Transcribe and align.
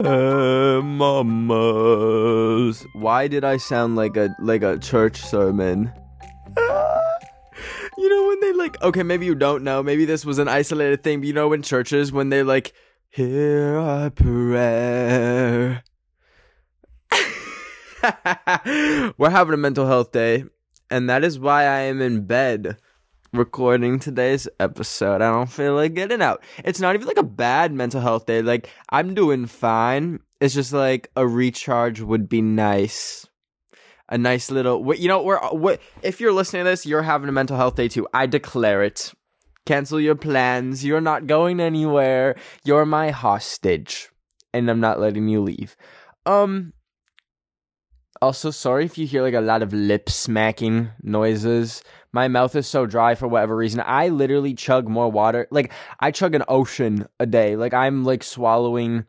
Uh, 0.00 0.80
mamas. 0.82 2.86
Why 2.94 3.28
did 3.28 3.44
I 3.44 3.58
sound 3.58 3.96
like 3.96 4.16
a 4.16 4.34
like 4.40 4.62
a 4.62 4.78
church 4.78 5.20
sermon? 5.20 5.92
you 7.98 8.08
know 8.08 8.28
when 8.28 8.40
they 8.40 8.54
like 8.54 8.82
okay, 8.82 9.02
maybe 9.02 9.26
you 9.26 9.34
don't 9.34 9.62
know, 9.62 9.82
maybe 9.82 10.06
this 10.06 10.24
was 10.24 10.38
an 10.38 10.48
isolated 10.48 11.02
thing, 11.02 11.20
but 11.20 11.26
you 11.26 11.34
know 11.34 11.52
in 11.52 11.60
churches 11.60 12.12
when 12.12 12.30
they 12.30 12.42
like 12.42 12.72
hear 13.10 13.76
our 13.76 14.08
prayer. 14.08 15.84
We're 19.18 19.28
having 19.28 19.52
a 19.52 19.58
mental 19.58 19.86
health 19.86 20.12
day, 20.12 20.44
and 20.90 21.10
that 21.10 21.24
is 21.24 21.38
why 21.38 21.64
I 21.64 21.80
am 21.80 22.00
in 22.00 22.24
bed 22.24 22.78
recording 23.32 23.98
today's 23.98 24.48
episode. 24.58 25.22
I 25.22 25.30
don't 25.30 25.50
feel 25.50 25.74
like 25.74 25.94
getting 25.94 26.22
out. 26.22 26.42
It's 26.64 26.80
not 26.80 26.94
even 26.94 27.06
like 27.06 27.16
a 27.16 27.22
bad 27.22 27.72
mental 27.72 28.00
health 28.00 28.26
day. 28.26 28.42
Like 28.42 28.70
I'm 28.90 29.14
doing 29.14 29.46
fine. 29.46 30.20
It's 30.40 30.54
just 30.54 30.72
like 30.72 31.10
a 31.16 31.26
recharge 31.26 32.00
would 32.00 32.28
be 32.28 32.42
nice. 32.42 33.26
A 34.08 34.18
nice 34.18 34.50
little 34.50 34.94
you 34.94 35.08
know, 35.08 35.22
we're 35.22 35.38
what 35.50 35.80
if 36.02 36.20
you're 36.20 36.32
listening 36.32 36.64
to 36.64 36.70
this, 36.70 36.86
you're 36.86 37.02
having 37.02 37.28
a 37.28 37.32
mental 37.32 37.56
health 37.56 37.76
day 37.76 37.88
too. 37.88 38.08
I 38.12 38.26
declare 38.26 38.82
it. 38.82 39.12
Cancel 39.66 40.00
your 40.00 40.16
plans. 40.16 40.84
You're 40.84 41.00
not 41.00 41.26
going 41.26 41.60
anywhere. 41.60 42.36
You're 42.64 42.86
my 42.86 43.10
hostage. 43.10 44.08
And 44.52 44.68
I'm 44.68 44.80
not 44.80 44.98
letting 44.98 45.28
you 45.28 45.40
leave. 45.40 45.76
Um 46.26 46.72
also 48.22 48.50
sorry 48.50 48.84
if 48.84 48.98
you 48.98 49.06
hear 49.06 49.22
like 49.22 49.34
a 49.34 49.40
lot 49.40 49.62
of 49.62 49.72
lip 49.72 50.08
smacking 50.10 50.90
noises 51.02 51.82
my 52.12 52.28
mouth 52.28 52.56
is 52.56 52.66
so 52.66 52.86
dry 52.86 53.14
for 53.14 53.28
whatever 53.28 53.56
reason. 53.56 53.82
I 53.84 54.08
literally 54.08 54.54
chug 54.54 54.88
more 54.88 55.10
water. 55.10 55.46
Like 55.50 55.72
I 56.00 56.10
chug 56.10 56.34
an 56.34 56.44
ocean 56.48 57.06
a 57.20 57.26
day. 57.26 57.56
Like 57.56 57.72
I'm 57.72 58.04
like 58.04 58.22
swallowing 58.22 59.06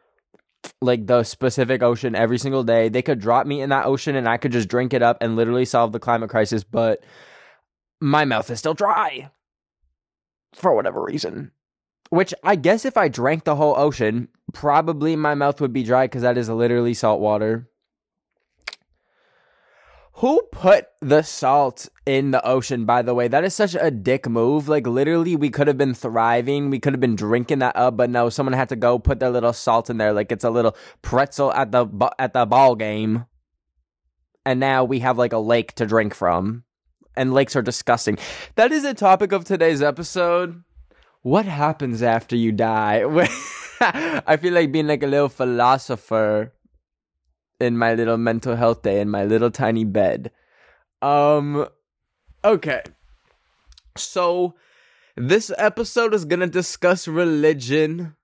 like 0.82 1.08
the 1.08 1.24
specific 1.24 1.82
ocean 1.82 2.16
every 2.16 2.38
single 2.38 2.64
day. 2.64 2.90
They 2.90 3.02
could 3.02 3.20
drop 3.20 3.48
me 3.48 3.62
in 3.62 3.70
that 3.70 3.88
ocean 3.88 4.16
and 4.16 4.30
I 4.30 4.38
could 4.38 4.52
just 4.52 4.70
drink 4.70 4.94
it 4.94 5.02
up 5.02 5.18
and 5.22 5.36
literally 5.36 5.66
solve 5.66 5.92
the 5.92 6.00
climate 6.00 6.30
crisis, 6.30 6.64
but 6.64 7.04
my 8.00 8.26
mouth 8.26 8.50
is 8.52 8.60
still 8.60 8.76
dry 8.76 9.30
for 10.54 10.76
whatever 10.76 11.04
reason. 11.04 11.52
Which 12.12 12.34
I 12.44 12.56
guess 12.56 12.86
if 12.86 12.98
I 12.98 13.08
drank 13.08 13.46
the 13.46 13.56
whole 13.56 13.74
ocean, 13.78 14.28
probably 14.54 15.16
my 15.16 15.34
mouth 15.34 15.62
would 15.62 15.74
be 15.74 15.84
dry 15.84 16.06
because 16.06 16.22
that 16.22 16.38
is 16.38 16.50
literally 16.50 16.94
salt 16.94 17.22
water. 17.22 17.71
Who 20.16 20.42
put 20.52 20.88
the 21.00 21.22
salt 21.22 21.88
in 22.06 22.32
the 22.32 22.46
ocean, 22.46 22.86
by 22.86 23.02
the 23.02 23.14
way? 23.14 23.28
That 23.28 23.44
is 23.44 23.56
such 23.56 23.76
a 23.80 23.90
dick 23.90 24.28
move. 24.28 24.68
Like, 24.68 24.86
literally, 24.86 25.36
we 25.36 25.50
could 25.50 25.68
have 25.68 25.78
been 25.78 25.94
thriving. 25.94 26.70
We 26.70 26.80
could 26.80 26.94
have 26.94 27.00
been 27.00 27.16
drinking 27.16 27.60
that 27.60 27.76
up, 27.76 27.98
but 27.98 28.10
no, 28.10 28.30
someone 28.30 28.54
had 28.54 28.70
to 28.70 28.76
go 28.76 29.00
put 29.00 29.20
their 29.20 29.30
little 29.30 29.54
salt 29.54 29.90
in 29.90 29.98
there 29.98 30.14
like 30.14 30.32
it's 30.32 30.44
a 30.44 30.50
little 30.50 30.76
pretzel 31.02 31.52
at 31.54 31.72
the, 31.72 31.88
at 32.20 32.34
the 32.34 32.46
ball 32.46 32.76
game. 32.76 33.26
And 34.46 34.60
now 34.60 34.84
we 34.84 35.00
have 35.00 35.18
like 35.18 35.34
a 35.34 35.40
lake 35.40 35.74
to 35.76 35.86
drink 35.86 36.14
from. 36.14 36.66
And 37.16 37.34
lakes 37.34 37.56
are 37.56 37.62
disgusting. 37.62 38.18
That 38.56 38.72
is 38.72 38.84
the 38.84 38.94
topic 38.94 39.32
of 39.32 39.44
today's 39.44 39.82
episode. 39.82 40.64
What 41.22 41.46
happens 41.46 42.02
after 42.02 42.36
you 42.36 42.52
die? 42.52 43.04
I 43.82 44.38
feel 44.38 44.54
like 44.54 44.72
being 44.72 44.88
like 44.88 45.04
a 45.04 45.08
little 45.08 45.30
philosopher 45.30 46.54
in 47.62 47.78
my 47.78 47.94
little 47.94 48.18
mental 48.18 48.56
health 48.56 48.82
day 48.82 49.00
in 49.00 49.10
my 49.10 49.24
little 49.24 49.52
tiny 49.52 49.86
bed. 49.86 50.32
Um 51.02 51.68
okay. 52.44 52.82
So 53.96 54.56
this 55.16 55.52
episode 55.58 56.14
is 56.14 56.26
going 56.26 56.40
to 56.40 56.48
discuss 56.48 57.08
religion. 57.08 58.16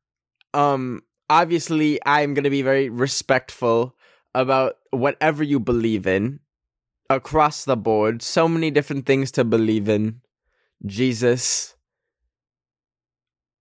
Um 0.53 1.03
obviously 1.29 1.99
I'm 2.05 2.33
going 2.33 2.43
to 2.43 2.49
be 2.49 2.61
very 2.61 2.89
respectful 2.89 3.95
about 4.33 4.77
whatever 4.91 5.43
you 5.43 5.59
believe 5.59 6.07
in 6.07 6.39
across 7.09 7.65
the 7.65 7.77
board. 7.77 8.21
So 8.21 8.47
many 8.47 8.71
different 8.71 9.05
things 9.05 9.31
to 9.33 9.43
believe 9.43 9.89
in. 9.89 10.21
Jesus, 10.85 11.75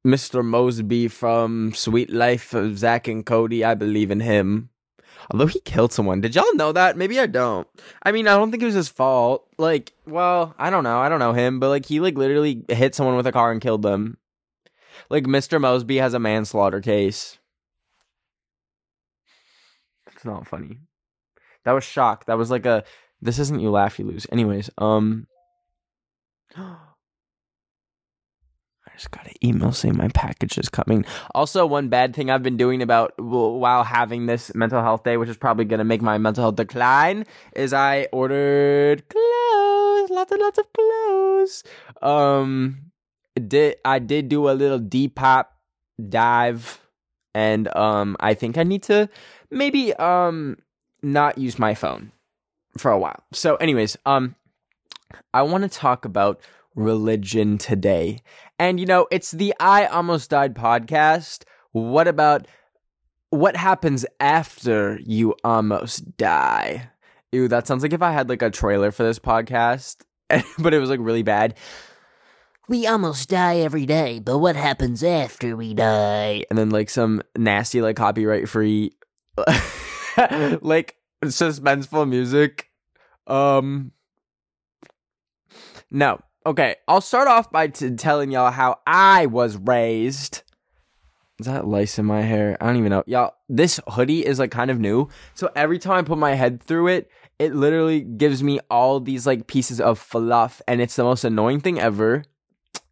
Mr. 0.07 0.45
Moseby 0.45 1.11
from 1.11 1.73
Suite 1.75 2.11
Life 2.11 2.53
of 2.55 2.79
Zack 2.79 3.09
and 3.09 3.25
Cody, 3.25 3.65
I 3.65 3.75
believe 3.75 4.11
in 4.11 4.21
him. 4.21 4.71
Although 5.31 5.47
he 5.47 5.61
killed 5.61 5.93
someone. 5.93 6.21
Did 6.21 6.35
y'all 6.35 6.55
know 6.55 6.73
that? 6.73 6.97
Maybe 6.97 7.19
I 7.19 7.27
don't. 7.27 7.67
I 8.03 8.13
mean, 8.13 8.29
I 8.29 8.37
don't 8.37 8.51
think 8.51 8.63
it 8.63 8.67
was 8.67 8.75
his 8.75 8.89
fault. 8.89 9.47
Like, 9.59 9.93
well, 10.07 10.55
I 10.59 10.71
don't 10.71 10.85
know. 10.85 10.99
I 10.99 11.09
don't 11.09 11.19
know 11.19 11.33
him, 11.33 11.59
but 11.59 11.69
like 11.69 11.87
he 11.87 12.01
like 12.01 12.17
literally 12.17 12.65
hit 12.69 12.95
someone 12.95 13.17
with 13.17 13.27
a 13.27 13.33
car 13.33 13.51
and 13.51 13.61
killed 13.61 13.83
them. 13.83 14.19
Like 15.11 15.25
Mr. 15.25 15.61
Moseby 15.61 16.01
has 16.01 16.15
a 16.15 16.19
manslaughter 16.19 16.81
case. 16.81 17.39
It's 20.13 20.25
not 20.25 20.47
funny. 20.47 20.79
That 21.65 21.73
was 21.73 21.85
shock. 21.85 22.27
That 22.27 22.39
was 22.39 22.51
like 22.51 22.67
a 22.67 22.85
this 23.21 23.39
isn't 23.39 23.61
you 23.61 23.71
laugh 23.71 23.99
you 23.99 24.07
lose. 24.07 24.27
Anyways, 24.31 24.71
um 24.79 25.27
just 28.97 29.11
got 29.11 29.27
an 29.27 29.35
email 29.45 29.73
saying 29.73 29.97
my 29.97 30.09
package 30.09 30.59
is 30.59 30.69
coming. 30.69 31.05
Also, 31.35 31.67
one 31.67 31.89
bad 31.89 32.15
thing 32.15 32.31
I've 32.31 32.43
been 32.43 32.57
doing 32.57 32.83
about 32.83 33.13
while 33.19 33.85
having 33.85 34.27
this 34.27 34.55
mental 34.55 34.83
health 34.83 35.05
day, 35.05 35.17
which 35.17 35.29
is 35.29 35.37
probably 35.37 35.67
going 35.67 35.79
to 35.79 35.85
make 35.85 36.01
my 36.01 36.19
mental 36.19 36.45
health 36.45 36.57
decline, 36.57 37.27
is 37.55 37.73
I 37.73 38.09
ordered 38.13 39.07
clothes, 39.09 40.11
lots 40.11 40.33
and 40.33 40.41
lots 40.41 40.59
of 40.59 40.73
clothes. 40.73 41.65
Um, 42.01 42.91
did 43.47 43.77
I 43.85 43.99
did 43.99 44.29
do 44.29 44.49
a 44.49 44.53
little 44.53 44.81
Depop 44.81 45.47
dive, 46.09 46.81
and 47.35 47.75
um, 47.77 48.17
I 48.21 48.35
think 48.35 48.57
I 48.57 48.63
need 48.63 48.83
to 48.85 49.09
maybe 49.51 49.93
um 49.95 50.57
not 51.03 51.39
use 51.39 51.59
my 51.59 51.75
phone 51.75 52.13
for 52.79 52.91
a 52.91 52.99
while. 52.99 53.23
So, 53.33 53.57
anyways, 53.57 53.97
um, 54.07 54.35
I 55.35 55.43
want 55.43 55.63
to 55.65 55.69
talk 55.69 56.05
about 56.05 56.41
religion 56.77 57.59
today. 57.59 58.21
And 58.59 58.81
you 58.81 58.87
know, 58.87 59.07
it's 59.11 59.33
the 59.33 59.55
I 59.61 59.87
Almost 59.87 60.31
Died 60.31 60.55
podcast. 60.55 61.45
What 61.73 62.09
about 62.09 62.47
what 63.31 63.57
happens 63.57 64.07
after 64.19 64.99
you 65.05 65.35
almost 65.45 66.17
die? 66.17 66.91
Ew, 67.33 67.49
that 67.49 67.67
sounds 67.67 67.83
like 67.83 67.93
if 67.93 68.03
I 68.03 68.13
had 68.13 68.29
like 68.29 68.43
a 68.43 68.51
trailer 68.51 68.91
for 68.91 69.03
this 69.03 69.19
podcast, 69.19 69.97
but 70.59 70.73
it 70.73 70.79
was 70.79 70.89
like 70.89 71.01
really 71.03 71.23
bad. 71.23 71.55
We 72.69 72.87
almost 72.87 73.29
die 73.29 73.59
every 73.59 73.87
day, 73.87 74.19
but 74.19 74.39
what 74.39 74.57
happens 74.57 75.05
after 75.05 75.57
we 75.57 75.75
die? 75.75 76.45
And 76.51 76.59
then 76.59 76.71
like 76.71 76.91
some 76.91 77.23
nasty 77.37 77.81
like 77.81 77.97
copyright 77.97 78.49
free 78.49 78.97
like 80.17 80.97
suspenseful 81.25 82.09
music. 82.09 82.71
Um 83.27 83.93
no, 85.91 86.21
Okay, 86.47 86.77
I'll 86.87 87.01
start 87.01 87.27
off 87.27 87.51
by 87.51 87.67
t- 87.67 87.91
telling 87.97 88.31
y'all 88.31 88.53
how 88.53 88.79
I 88.87 89.27
was 89.27 89.57
raised. 89.57 90.45
Is 91.41 91.47
that 91.47 91.67
lice 91.67 91.99
in 91.99 92.07
my 92.07 92.23
hair? 92.23 92.57
I 92.61 92.67
don't 92.67 92.77
even 92.77 92.91
know. 92.91 93.03
Y'all, 93.09 93.35
this 93.49 93.81
hoodie 93.89 94.25
is 94.25 94.39
like 94.39 94.53
kind 94.53 94.71
of 94.71 94.79
new. 94.79 95.09
So 95.35 95.51
every 95.57 95.81
time 95.81 95.97
I 95.99 96.03
put 96.03 96.19
my 96.19 96.35
head 96.35 96.63
through 96.63 96.87
it, 96.87 97.11
it 97.41 97.53
literally 97.53 98.01
gives 98.01 98.45
me 98.45 98.61
all 98.71 99.01
these 99.01 99.27
like 99.27 99.49
pieces 99.49 99.81
of 99.81 99.99
fluff. 99.99 100.63
And 100.69 100.81
it's 100.81 100.95
the 100.95 101.03
most 101.03 101.25
annoying 101.25 101.59
thing 101.59 101.81
ever. 101.81 102.23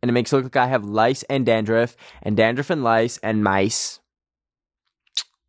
And 0.02 0.08
it 0.08 0.12
makes 0.12 0.32
it 0.32 0.36
look 0.36 0.46
like 0.46 0.56
I 0.56 0.66
have 0.66 0.84
lice 0.84 1.22
and 1.30 1.46
dandruff, 1.46 1.96
and 2.22 2.36
dandruff 2.36 2.70
and 2.70 2.82
lice 2.82 3.18
and 3.18 3.44
mice. 3.44 4.00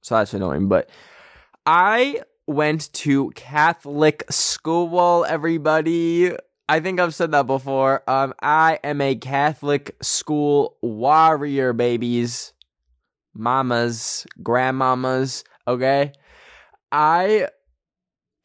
So 0.02 0.14
that's 0.14 0.36
annoying. 0.36 0.68
But 0.68 0.92
I 1.66 2.22
went 2.46 2.94
to 2.94 3.32
Catholic 3.32 4.26
school, 4.30 5.26
everybody. 5.28 6.36
I 6.68 6.80
think 6.80 7.00
I've 7.00 7.14
said 7.14 7.32
that 7.32 7.46
before. 7.46 8.04
Um, 8.10 8.34
I 8.42 8.80
am 8.84 9.00
a 9.02 9.16
Catholic 9.16 9.96
school 10.02 10.78
warrior, 10.82 11.74
babies, 11.74 12.54
mamas, 13.36 14.26
grandmamas. 14.42 15.44
Okay, 15.68 16.14
I 16.92 17.48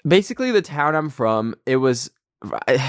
basically 0.06 0.50
the 0.50 0.62
town 0.62 0.94
I'm 0.94 1.10
from. 1.10 1.54
It 1.66 1.76
was. 1.76 2.10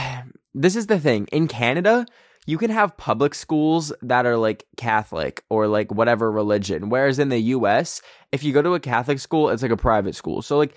This 0.53 0.75
is 0.75 0.87
the 0.87 0.99
thing 0.99 1.27
in 1.31 1.47
Canada. 1.47 2.05
You 2.45 2.57
can 2.57 2.71
have 2.71 2.97
public 2.97 3.33
schools 3.33 3.93
that 4.01 4.25
are 4.25 4.35
like 4.35 4.65
Catholic 4.75 5.45
or 5.49 5.65
like 5.65 5.93
whatever 5.93 6.29
religion. 6.29 6.89
Whereas 6.89 7.19
in 7.19 7.29
the 7.29 7.39
US, 7.39 8.01
if 8.33 8.43
you 8.43 8.51
go 8.51 8.61
to 8.61 8.73
a 8.73 8.79
Catholic 8.81 9.19
school, 9.19 9.47
it's 9.47 9.61
like 9.61 9.71
a 9.71 9.77
private 9.77 10.13
school. 10.13 10.41
So 10.41 10.57
like 10.57 10.75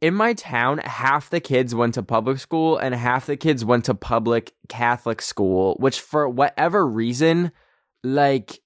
in 0.00 0.14
my 0.14 0.34
town, 0.34 0.78
half 0.78 1.30
the 1.30 1.40
kids 1.40 1.74
went 1.74 1.94
to 1.94 2.02
public 2.02 2.38
school 2.38 2.76
and 2.76 2.94
half 2.94 3.26
the 3.26 3.36
kids 3.36 3.64
went 3.64 3.86
to 3.86 3.94
public 3.94 4.52
Catholic 4.68 5.22
school, 5.22 5.76
which 5.78 6.00
for 6.00 6.28
whatever 6.28 6.86
reason, 6.86 7.50
like 8.04 8.60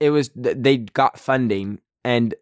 it 0.00 0.10
was 0.10 0.30
they 0.34 0.78
got 0.78 1.18
funding 1.18 1.80
and 2.04 2.34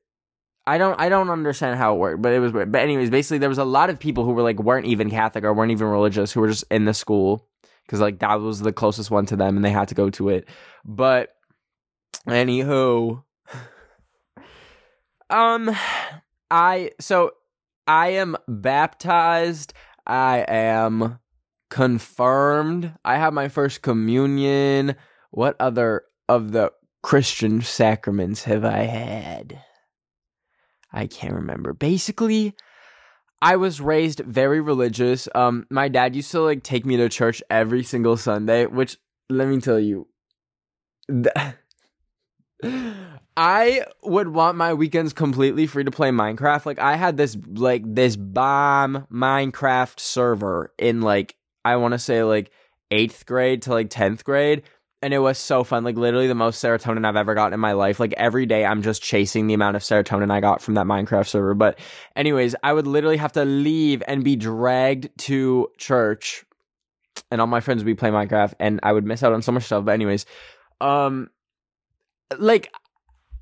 I 0.67 0.79
don't 0.79 1.01
I 1.01 1.09
don't 1.09 1.31
understand 1.31 1.79
how 1.79 1.95
it 1.95 1.99
worked, 1.99 2.23
but 2.23 2.33
it 2.33 2.39
was 2.39 2.53
weird. 2.53 2.71
But 2.71 2.83
anyways, 2.83 3.11
basically 3.11 3.39
there 3.39 3.49
was 3.49 3.59
a 3.59 3.65
lot 3.65 3.91
of 3.91 3.99
people 3.99 4.25
who 4.25 4.33
were 4.33 4.43
like 4.43 4.61
weren't 4.61 4.87
even 4.87 5.11
Catholic 5.11 5.45
or 5.45 5.53
weren't 5.53 5.73
even 5.73 5.89
religious 5.89 6.33
who 6.33 6.41
were 6.41 6.49
just 6.49 6.65
in 6.71 6.85
the 6.85 6.95
school 6.95 7.49
because 7.85 8.01
like 8.01 8.21
that 8.21 8.41
was 8.41 8.61
the 8.61 8.73
closest 8.73 9.11
one 9.11 9.27
to 9.27 9.37
them 9.37 9.57
and 9.57 9.65
they 9.65 9.71
had 9.71 9.89
to 9.89 9.95
go 9.95 10.11
to 10.11 10.29
it. 10.29 10.49
But 10.85 11.35
anywho, 12.29 13.23
Um, 15.29 15.75
I 16.53 16.93
so 17.01 17.33
I 17.87 18.09
am 18.09 18.37
baptized. 18.49 19.73
I 20.07 20.45
am 20.49 21.19
confirmed. 21.71 22.93
I 23.05 23.17
have 23.17 23.33
my 23.33 23.49
first 23.49 23.83
communion. 23.83 24.97
What 25.31 25.57
other 25.61 26.03
of 26.29 26.53
the 26.53 26.73
Christian 27.03 27.63
sacraments 27.63 28.45
have 28.45 28.65
I 28.65 28.83
had? 28.83 29.61
I 30.93 31.07
can't 31.07 31.35
remember. 31.35 31.73
Basically, 31.73 32.55
I 33.43 33.57
was 33.57 33.81
raised 33.81 34.21
very 34.21 34.61
religious. 34.61 35.29
Um, 35.35 35.67
my 35.71 35.89
dad 35.89 36.17
used 36.17 36.31
to 36.33 36.41
like 36.41 36.63
take 36.63 36.87
me 36.87 36.97
to 36.97 37.09
church 37.09 37.43
every 37.51 37.83
single 37.83 38.17
Sunday, 38.17 38.67
which 38.67 38.97
let 39.29 39.49
me 39.49 39.61
tell 39.61 39.79
you, 39.79 40.09
th- 41.09 41.55
I 43.37 43.85
would 44.03 44.29
want 44.29 44.57
my 44.57 44.73
weekends 44.73 45.13
completely 45.13 45.67
free 45.67 45.85
to 45.85 45.91
play 45.91 46.11
Minecraft. 46.11 46.65
Like 46.65 46.79
I 46.79 46.97
had 46.97 47.17
this 47.17 47.37
like 47.55 47.83
this 47.85 48.17
bomb 48.17 49.07
Minecraft 49.13 50.01
server 50.01 50.73
in 50.79 51.03
like 51.03 51.37
I 51.65 51.77
want 51.77 51.93
to 51.93 51.99
say 51.99 52.23
like 52.23 52.51
8th 52.91 53.27
grade 53.27 53.63
to 53.63 53.73
like 53.73 53.91
10th 53.91 54.25
grade 54.25 54.63
and 55.03 55.13
it 55.13 55.19
was 55.19 55.37
so 55.37 55.65
fun. 55.65 55.85
Like 55.85 55.97
literally 55.97 56.29
the 56.29 56.35
most 56.35 56.65
serotonin 56.65 57.05
I've 57.05 57.17
ever 57.17 57.35
gotten 57.35 57.53
in 57.53 57.61
my 57.61 57.73
life. 57.73 58.01
Like 58.01 58.15
every 58.15 58.47
day 58.47 58.65
I'm 58.65 58.81
just 58.81 59.03
chasing 59.03 59.47
the 59.47 59.55
amount 59.55 59.77
of 59.77 59.83
serotonin 59.83 60.31
I 60.31 60.41
got 60.41 60.63
from 60.63 60.75
that 60.75 60.87
Minecraft 60.87 61.27
server. 61.27 61.55
But 61.55 61.79
anyways, 62.15 62.55
I 62.63 62.73
would 62.73 62.87
literally 62.87 63.19
have 63.19 63.33
to 63.33 63.45
leave 63.45 64.03
and 64.09 64.25
be 64.25 64.37
dragged 64.37 65.11
to 65.25 65.69
church 65.77 66.45
and 67.31 67.41
all 67.41 67.47
my 67.47 67.61
friends 67.61 67.81
would 67.81 67.87
be 67.87 67.95
playing 67.95 68.15
Minecraft 68.15 68.55
and 68.59 68.81
I 68.83 68.93
would 68.93 69.05
miss 69.05 69.23
out 69.23 69.35
on 69.35 69.43
so 69.43 69.53
much 69.53 69.65
stuff. 69.65 69.85
But 69.85 69.93
anyways, 69.93 70.25
um 70.81 71.29
like 72.39 72.73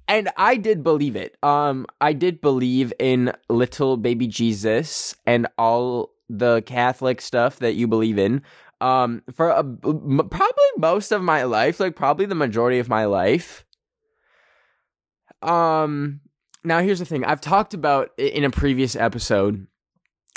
and 0.09 0.31
I 0.37 0.57
did 0.57 0.83
believe 0.83 1.17
it. 1.17 1.37
Um, 1.43 1.87
I 2.01 2.13
did 2.13 2.41
believe 2.41 2.93
in 2.99 3.33
little 3.49 3.97
baby 3.97 4.27
Jesus 4.27 5.15
and 5.27 5.47
all 5.59 6.11
the 6.29 6.63
Catholic 6.63 7.21
stuff 7.21 7.59
that 7.59 7.75
you 7.75 7.87
believe 7.87 8.19
in. 8.19 8.43
Um, 8.81 9.23
for 9.33 9.49
a, 9.49 9.63
probably 9.63 10.71
most 10.77 11.13
of 11.13 11.23
my 11.23 11.45
life, 11.45 11.81
like 11.81 11.97
probably 11.97 12.27
the 12.27 12.35
majority 12.35 12.79
of 12.79 12.89
my 12.89 13.07
life. 13.07 13.65
Um, 15.41 16.21
now 16.65 16.81
here's 16.81 16.99
the 16.99 17.05
thing. 17.05 17.25
I've 17.25 17.41
talked 17.41 17.73
about 17.73 18.11
in 18.19 18.45
a 18.45 18.51
previous 18.51 18.97
episode 18.97 19.67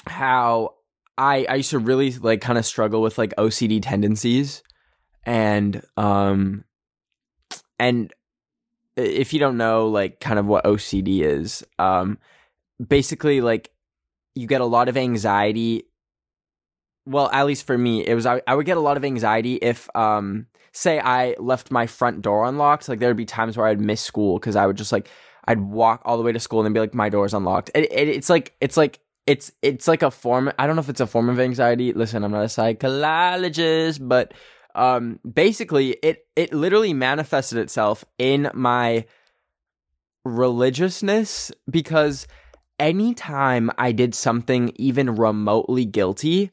how 0.06 0.76
I 1.18 1.46
I 1.50 1.56
used 1.56 1.72
to 1.72 1.80
really 1.80 2.12
like 2.12 2.42
kind 2.42 2.58
of 2.58 2.66
struggle 2.66 3.02
with 3.02 3.18
like 3.18 3.34
OCD 3.38 3.82
tendencies, 3.82 4.62
and 5.26 5.82
um, 5.98 6.64
and 7.80 8.14
if 8.98 9.34
you 9.34 9.40
don't 9.40 9.58
know 9.58 9.88
like 9.88 10.20
kind 10.20 10.40
of 10.40 10.46
what 10.46 10.66
OCD 10.66 11.22
is, 11.22 11.64
um 11.80 12.18
basically 12.86 13.42
like 13.42 13.72
you 14.36 14.48
get 14.48 14.62
a 14.62 14.66
lot 14.66 14.90
of 14.90 14.98
anxiety 14.98 15.84
well, 17.08 17.30
at 17.32 17.46
least 17.46 17.66
for 17.66 17.78
me, 17.78 18.06
it 18.06 18.14
was 18.16 18.26
I, 18.26 18.42
I 18.46 18.54
would 18.54 18.66
get 18.66 18.76
a 18.76 18.82
lot 18.82 18.98
of 18.98 19.06
anxiety 19.06 19.56
if 19.56 19.90
um 19.96 20.48
say 20.74 21.00
I 21.00 21.36
left 21.40 21.72
my 21.72 21.88
front 21.88 22.22
door 22.22 22.46
unlocked, 22.46 22.90
like 22.90 23.00
there'd 23.00 23.16
be 23.16 23.26
times 23.26 23.56
where 23.58 23.68
I'd 23.68 23.80
miss 23.80 24.02
school 24.02 24.38
cuz 24.40 24.56
I 24.56 24.66
would 24.66 24.78
just 24.78 24.92
like 24.92 25.10
I'd 25.46 25.62
walk 25.62 26.02
all 26.04 26.18
the 26.18 26.24
way 26.24 26.34
to 26.34 26.40
school 26.40 26.60
and 26.60 26.66
then 26.66 26.74
be 26.74 26.82
like 26.82 26.94
my 26.94 27.10
door's 27.10 27.34
unlocked. 27.34 27.72
It, 27.74 27.92
it, 27.92 28.10
it's 28.10 28.30
like 28.30 28.56
it's 28.60 28.76
like 28.76 29.00
it's 29.26 29.52
it's 29.62 29.88
like 29.88 30.04
a 30.04 30.12
form 30.12 30.52
I 30.60 30.68
don't 30.68 30.76
know 30.76 30.82
if 30.82 30.90
it's 30.90 31.00
a 31.00 31.08
form 31.08 31.30
of 31.30 31.40
anxiety. 31.40 31.94
Listen, 31.94 32.24
I'm 32.24 32.32
not 32.32 32.44
a 32.44 32.50
psychologist, 32.50 34.06
but 34.08 34.34
um 34.78 35.20
basically 35.30 35.98
it 36.04 36.26
it 36.36 36.54
literally 36.54 36.94
manifested 36.94 37.58
itself 37.58 38.06
in 38.18 38.50
my 38.54 39.06
religiousness 40.24 41.52
because 41.70 42.28
anytime 42.80 43.72
I 43.78 43.92
did 43.92 44.14
something 44.16 44.72
even 44.76 45.16
remotely 45.16 45.86
guilty 45.86 46.50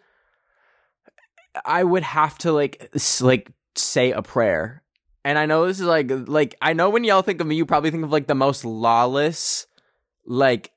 I 1.65 1.85
would 1.85 2.03
have 2.03 2.39
to 2.39 2.53
like 2.53 2.91
like 3.21 3.51
say 3.77 4.13
a 4.13 4.23
prayer. 4.23 4.83
And 5.25 5.39
I 5.39 5.47
know 5.47 5.67
this 5.67 5.81
is 5.81 5.87
like 5.87 6.11
like 6.27 6.55
I 6.61 6.73
know 6.73 6.91
when 6.91 7.05
y'all 7.05 7.23
think 7.23 7.41
of 7.41 7.47
me 7.47 7.57
you 7.57 7.67
probably 7.67 7.91
think 7.91 8.05
of 8.05 8.13
like 8.13 8.27
the 8.27 8.35
most 8.35 8.65
lawless 8.65 9.67
like 10.27 10.71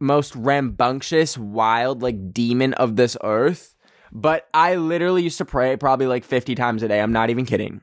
most 0.00 0.34
rambunctious 0.34 1.38
wild 1.38 2.02
like 2.02 2.32
demon 2.32 2.74
of 2.74 2.96
this 2.96 3.16
earth 3.22 3.74
but 4.14 4.48
I 4.54 4.76
literally 4.76 5.22
used 5.22 5.38
to 5.38 5.44
pray 5.44 5.76
probably 5.76 6.06
like 6.06 6.24
50 6.24 6.54
times 6.54 6.82
a 6.82 6.88
day. 6.88 7.00
I'm 7.00 7.12
not 7.12 7.30
even 7.30 7.44
kidding. 7.44 7.82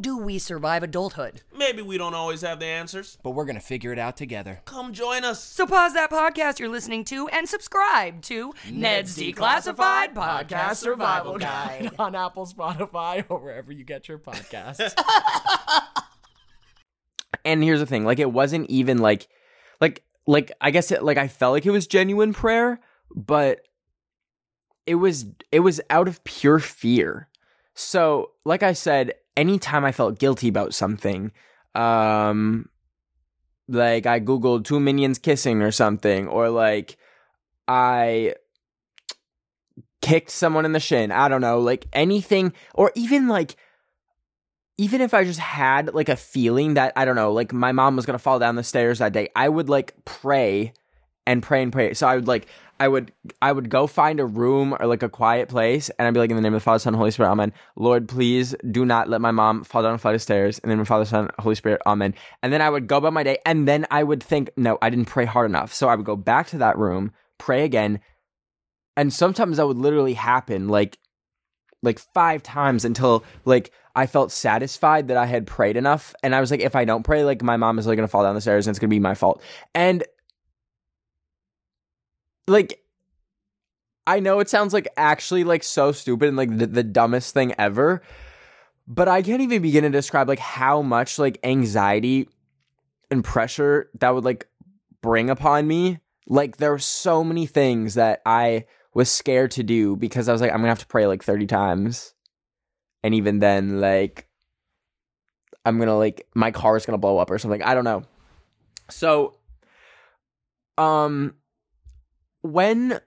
do 0.00 0.16
we 0.18 0.38
survive 0.38 0.82
adulthood? 0.82 1.42
Maybe 1.56 1.82
we 1.82 1.98
don't 1.98 2.14
always 2.14 2.42
have 2.42 2.60
the 2.60 2.66
answers. 2.66 3.18
but 3.22 3.30
we're 3.30 3.44
gonna 3.44 3.60
figure 3.60 3.92
it 3.92 3.98
out 3.98 4.16
together. 4.16 4.60
Come 4.64 4.92
join 4.92 5.24
us. 5.24 5.42
So 5.42 5.66
pause 5.66 5.94
that 5.94 6.10
podcast 6.10 6.58
you're 6.58 6.68
listening 6.68 7.04
to 7.06 7.28
and 7.28 7.48
subscribe 7.48 8.22
to 8.22 8.52
Ned's 8.70 9.16
Declassified 9.16 10.14
Podcast 10.14 10.76
Survival 10.76 11.38
Guide. 11.38 11.90
on 11.98 12.14
Apple, 12.14 12.46
Spotify, 12.46 13.24
or 13.28 13.38
wherever 13.38 13.72
you 13.72 13.84
get 13.84 14.08
your 14.08 14.18
podcasts. 14.18 14.92
and 17.44 17.62
here's 17.62 17.80
the 17.80 17.86
thing 17.86 18.04
like 18.04 18.18
it 18.18 18.32
wasn't 18.32 18.68
even 18.70 18.98
like 18.98 19.28
like 19.80 20.02
like 20.26 20.50
i 20.60 20.70
guess 20.70 20.90
it 20.90 21.02
like 21.02 21.18
i 21.18 21.28
felt 21.28 21.52
like 21.52 21.66
it 21.66 21.70
was 21.70 21.86
genuine 21.86 22.32
prayer 22.32 22.80
but 23.14 23.60
it 24.86 24.96
was 24.96 25.26
it 25.52 25.60
was 25.60 25.80
out 25.90 26.08
of 26.08 26.22
pure 26.24 26.58
fear 26.58 27.28
so 27.74 28.30
like 28.44 28.62
i 28.62 28.72
said 28.72 29.12
anytime 29.36 29.84
i 29.84 29.92
felt 29.92 30.18
guilty 30.18 30.48
about 30.48 30.74
something 30.74 31.32
um 31.74 32.68
like 33.68 34.06
i 34.06 34.20
googled 34.20 34.64
two 34.64 34.80
minions 34.80 35.18
kissing 35.18 35.62
or 35.62 35.70
something 35.70 36.28
or 36.28 36.48
like 36.48 36.96
i 37.68 38.34
kicked 40.00 40.30
someone 40.30 40.64
in 40.64 40.72
the 40.72 40.80
shin 40.80 41.10
i 41.10 41.28
don't 41.28 41.40
know 41.40 41.60
like 41.60 41.86
anything 41.92 42.52
or 42.74 42.92
even 42.94 43.28
like 43.28 43.56
even 44.78 45.00
if 45.00 45.14
I 45.14 45.24
just 45.24 45.40
had 45.40 45.94
like 45.94 46.08
a 46.08 46.16
feeling 46.16 46.74
that 46.74 46.92
I 46.96 47.04
don't 47.04 47.16
know, 47.16 47.32
like 47.32 47.52
my 47.52 47.72
mom 47.72 47.96
was 47.96 48.04
gonna 48.04 48.18
fall 48.18 48.38
down 48.38 48.56
the 48.56 48.62
stairs 48.62 48.98
that 48.98 49.12
day, 49.12 49.28
I 49.34 49.48
would 49.48 49.68
like 49.68 49.94
pray 50.04 50.74
and 51.26 51.42
pray 51.42 51.62
and 51.62 51.72
pray. 51.72 51.94
So 51.94 52.06
I 52.06 52.16
would 52.16 52.28
like 52.28 52.46
I 52.78 52.88
would 52.88 53.12
I 53.40 53.52
would 53.52 53.70
go 53.70 53.86
find 53.86 54.20
a 54.20 54.26
room 54.26 54.76
or 54.78 54.86
like 54.86 55.02
a 55.02 55.08
quiet 55.08 55.48
place 55.48 55.90
and 55.90 56.06
I'd 56.06 56.14
be 56.14 56.20
like 56.20 56.30
in 56.30 56.36
the 56.36 56.42
name 56.42 56.54
of 56.54 56.60
the 56.60 56.64
Father, 56.64 56.78
Son, 56.78 56.94
Holy 56.94 57.10
Spirit, 57.10 57.30
Amen. 57.30 57.52
Lord, 57.74 58.08
please 58.08 58.54
do 58.70 58.84
not 58.84 59.08
let 59.08 59.20
my 59.20 59.30
mom 59.30 59.64
fall 59.64 59.82
down 59.82 59.94
a 59.94 59.98
flight 59.98 60.14
of 60.14 60.22
stairs. 60.22 60.58
And 60.58 60.70
then 60.70 60.78
my 60.78 60.84
Father, 60.84 61.04
Son, 61.04 61.30
Holy 61.38 61.54
Spirit, 61.54 61.80
Amen. 61.86 62.14
And 62.42 62.52
then 62.52 62.62
I 62.62 62.70
would 62.70 62.86
go 62.86 62.98
about 62.98 63.12
my 63.12 63.22
day 63.22 63.38
and 63.46 63.66
then 63.66 63.86
I 63.90 64.02
would 64.02 64.22
think, 64.22 64.50
no, 64.56 64.78
I 64.82 64.90
didn't 64.90 65.06
pray 65.06 65.24
hard 65.24 65.50
enough. 65.50 65.72
So 65.72 65.88
I 65.88 65.94
would 65.94 66.06
go 66.06 66.16
back 66.16 66.48
to 66.48 66.58
that 66.58 66.78
room, 66.78 67.12
pray 67.38 67.64
again, 67.64 68.00
and 68.96 69.12
sometimes 69.12 69.56
that 69.56 69.66
would 69.66 69.78
literally 69.78 70.14
happen 70.14 70.68
like 70.68 70.98
like 71.82 71.98
five 71.98 72.42
times 72.42 72.84
until 72.84 73.24
like 73.44 73.70
I 73.94 74.06
felt 74.06 74.32
satisfied 74.32 75.08
that 75.08 75.16
I 75.16 75.24
had 75.24 75.46
prayed 75.46 75.76
enough. 75.76 76.14
And 76.22 76.34
I 76.34 76.40
was 76.40 76.50
like, 76.50 76.60
if 76.60 76.76
I 76.76 76.84
don't 76.84 77.02
pray, 77.02 77.24
like 77.24 77.42
my 77.42 77.56
mom 77.56 77.78
is 77.78 77.86
like 77.86 77.96
gonna 77.96 78.08
fall 78.08 78.22
down 78.22 78.34
the 78.34 78.40
stairs 78.40 78.66
and 78.66 78.72
it's 78.72 78.78
gonna 78.78 78.90
be 78.90 78.98
my 78.98 79.14
fault. 79.14 79.42
And 79.74 80.04
like 82.46 82.80
I 84.06 84.20
know 84.20 84.38
it 84.40 84.48
sounds 84.48 84.72
like 84.72 84.88
actually 84.96 85.44
like 85.44 85.64
so 85.64 85.92
stupid 85.92 86.28
and 86.28 86.36
like 86.36 86.56
the, 86.56 86.66
the 86.66 86.84
dumbest 86.84 87.34
thing 87.34 87.54
ever, 87.58 88.02
but 88.86 89.08
I 89.08 89.22
can't 89.22 89.40
even 89.42 89.62
begin 89.62 89.82
to 89.82 89.90
describe 89.90 90.28
like 90.28 90.38
how 90.38 90.80
much 90.82 91.18
like 91.18 91.38
anxiety 91.42 92.28
and 93.10 93.24
pressure 93.24 93.90
that 93.98 94.14
would 94.14 94.24
like 94.24 94.48
bring 95.02 95.28
upon 95.28 95.66
me. 95.66 95.98
Like 96.28 96.58
there 96.58 96.70
were 96.70 96.78
so 96.78 97.24
many 97.24 97.46
things 97.46 97.94
that 97.94 98.22
I 98.24 98.66
was 98.94 99.10
scared 99.10 99.50
to 99.52 99.62
do 99.62 99.96
because 99.96 100.28
I 100.28 100.32
was 100.32 100.40
like, 100.40 100.50
I'm 100.52 100.58
gonna 100.58 100.68
have 100.68 100.78
to 100.78 100.86
pray 100.86 101.06
like 101.06 101.22
30 101.22 101.46
times. 101.46 102.14
And 103.02 103.14
even 103.14 103.40
then, 103.40 103.80
like, 103.80 104.26
I'm 105.64 105.78
gonna 105.78 105.96
like, 105.98 106.26
my 106.34 106.50
car 106.50 106.76
is 106.76 106.86
gonna 106.86 106.98
blow 106.98 107.18
up 107.18 107.30
or 107.30 107.38
something. 107.38 107.62
I 107.62 107.74
don't 107.74 107.84
know. 107.84 108.04
So, 108.88 109.36
um, 110.78 111.34
when 112.52 113.00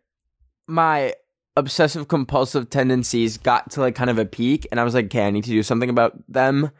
my 0.68 1.14
obsessive 1.56 2.08
compulsive 2.08 2.70
tendencies 2.70 3.38
got 3.38 3.72
to 3.72 3.82
like 3.82 3.96
kind 3.96 4.10
of 4.10 4.18
a 4.18 4.26
peak 4.26 4.68
and 4.72 4.80
I 4.80 4.84
was 4.84 4.94
like, 4.94 5.06
okay, 5.06 5.28
I 5.28 5.32
need 5.32 5.44
to 5.44 5.50
do 5.50 5.64
something 5.64 5.90
about 5.90 6.14
them. 6.32 6.72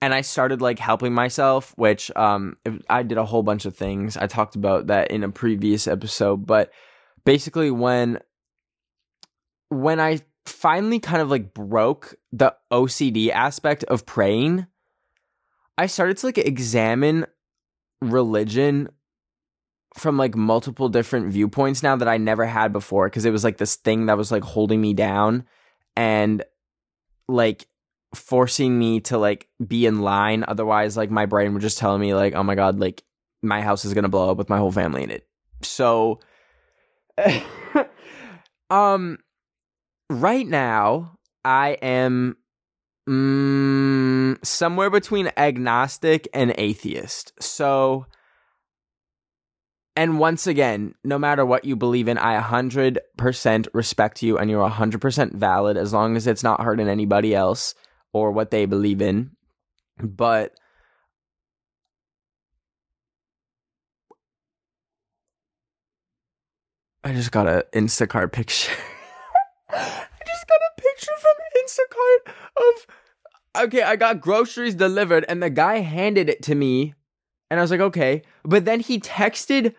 and 0.00 0.14
I 0.14 0.20
started 0.20 0.60
like 0.60 0.78
helping 0.78 1.12
myself, 1.12 1.74
which 1.76 2.10
um 2.16 2.56
I 2.88 3.02
did 3.02 3.18
a 3.18 3.24
whole 3.24 3.42
bunch 3.42 3.64
of 3.66 3.76
things. 3.76 4.16
I 4.16 4.26
talked 4.26 4.54
about 4.54 4.86
that 4.88 5.10
in 5.10 5.24
a 5.24 5.28
previous 5.28 5.88
episode, 5.88 6.46
but 6.46 6.70
basically 7.24 7.70
when 7.70 8.20
when 9.70 10.00
I 10.00 10.20
finally 10.46 11.00
kind 11.00 11.20
of 11.20 11.30
like 11.30 11.52
broke 11.52 12.14
the 12.32 12.54
OCD 12.72 13.30
aspect 13.30 13.84
of 13.84 14.06
praying, 14.06 14.66
I 15.76 15.86
started 15.86 16.16
to 16.18 16.26
like 16.26 16.38
examine 16.38 17.26
religion 18.00 18.88
from 19.98 20.16
like 20.16 20.34
multiple 20.34 20.88
different 20.88 21.32
viewpoints 21.32 21.82
now 21.82 21.96
that 21.96 22.08
I 22.08 22.16
never 22.16 22.46
had 22.46 22.72
before 22.72 23.06
because 23.06 23.24
it 23.24 23.30
was 23.30 23.44
like 23.44 23.58
this 23.58 23.76
thing 23.76 24.06
that 24.06 24.16
was 24.16 24.30
like 24.30 24.42
holding 24.42 24.80
me 24.80 24.94
down 24.94 25.44
and 25.96 26.44
like 27.28 27.66
forcing 28.14 28.78
me 28.78 29.00
to 29.00 29.18
like 29.18 29.48
be 29.66 29.84
in 29.84 30.00
line 30.00 30.44
otherwise 30.48 30.96
like 30.96 31.10
my 31.10 31.26
brain 31.26 31.52
would 31.52 31.60
just 31.60 31.76
tell 31.76 31.98
me 31.98 32.14
like 32.14 32.34
oh 32.34 32.42
my 32.42 32.54
god 32.54 32.80
like 32.80 33.02
my 33.42 33.60
house 33.60 33.84
is 33.84 33.94
going 33.94 34.04
to 34.04 34.08
blow 34.08 34.30
up 34.30 34.36
with 34.38 34.48
my 34.48 34.58
whole 34.58 34.72
family 34.72 35.02
in 35.02 35.10
it. 35.10 35.26
So 35.62 36.20
um 38.70 39.18
right 40.10 40.46
now 40.46 41.18
I 41.44 41.70
am 41.82 42.36
mm, 43.08 44.44
somewhere 44.44 44.90
between 44.90 45.30
agnostic 45.36 46.28
and 46.34 46.54
atheist. 46.58 47.32
So 47.40 48.06
and 49.98 50.20
once 50.20 50.46
again, 50.46 50.94
no 51.02 51.18
matter 51.18 51.44
what 51.44 51.64
you 51.64 51.74
believe 51.74 52.06
in, 52.06 52.18
I 52.18 52.40
100% 52.40 53.68
respect 53.72 54.22
you 54.22 54.38
and 54.38 54.48
you're 54.48 54.70
100% 54.70 55.32
valid 55.32 55.76
as 55.76 55.92
long 55.92 56.16
as 56.16 56.28
it's 56.28 56.44
not 56.44 56.62
hurting 56.62 56.88
anybody 56.88 57.34
else 57.34 57.74
or 58.12 58.30
what 58.30 58.52
they 58.52 58.64
believe 58.64 59.02
in. 59.02 59.32
But 60.00 60.54
I 67.02 67.12
just 67.12 67.32
got 67.32 67.48
a 67.48 67.66
Instacart 67.72 68.30
picture. 68.30 68.70
I 69.68 70.06
just 70.24 70.46
got 70.46 70.60
a 70.60 70.80
picture 70.80 71.12
from 71.20 71.34
Instacart 71.64 72.34
of 72.56 73.64
okay, 73.64 73.82
I 73.82 73.96
got 73.96 74.20
groceries 74.20 74.76
delivered 74.76 75.24
and 75.28 75.42
the 75.42 75.50
guy 75.50 75.78
handed 75.78 76.28
it 76.28 76.40
to 76.44 76.54
me 76.54 76.94
and 77.50 77.58
I 77.58 77.62
was 77.64 77.72
like, 77.72 77.80
okay. 77.80 78.22
But 78.44 78.64
then 78.64 78.78
he 78.78 79.00
texted 79.00 79.74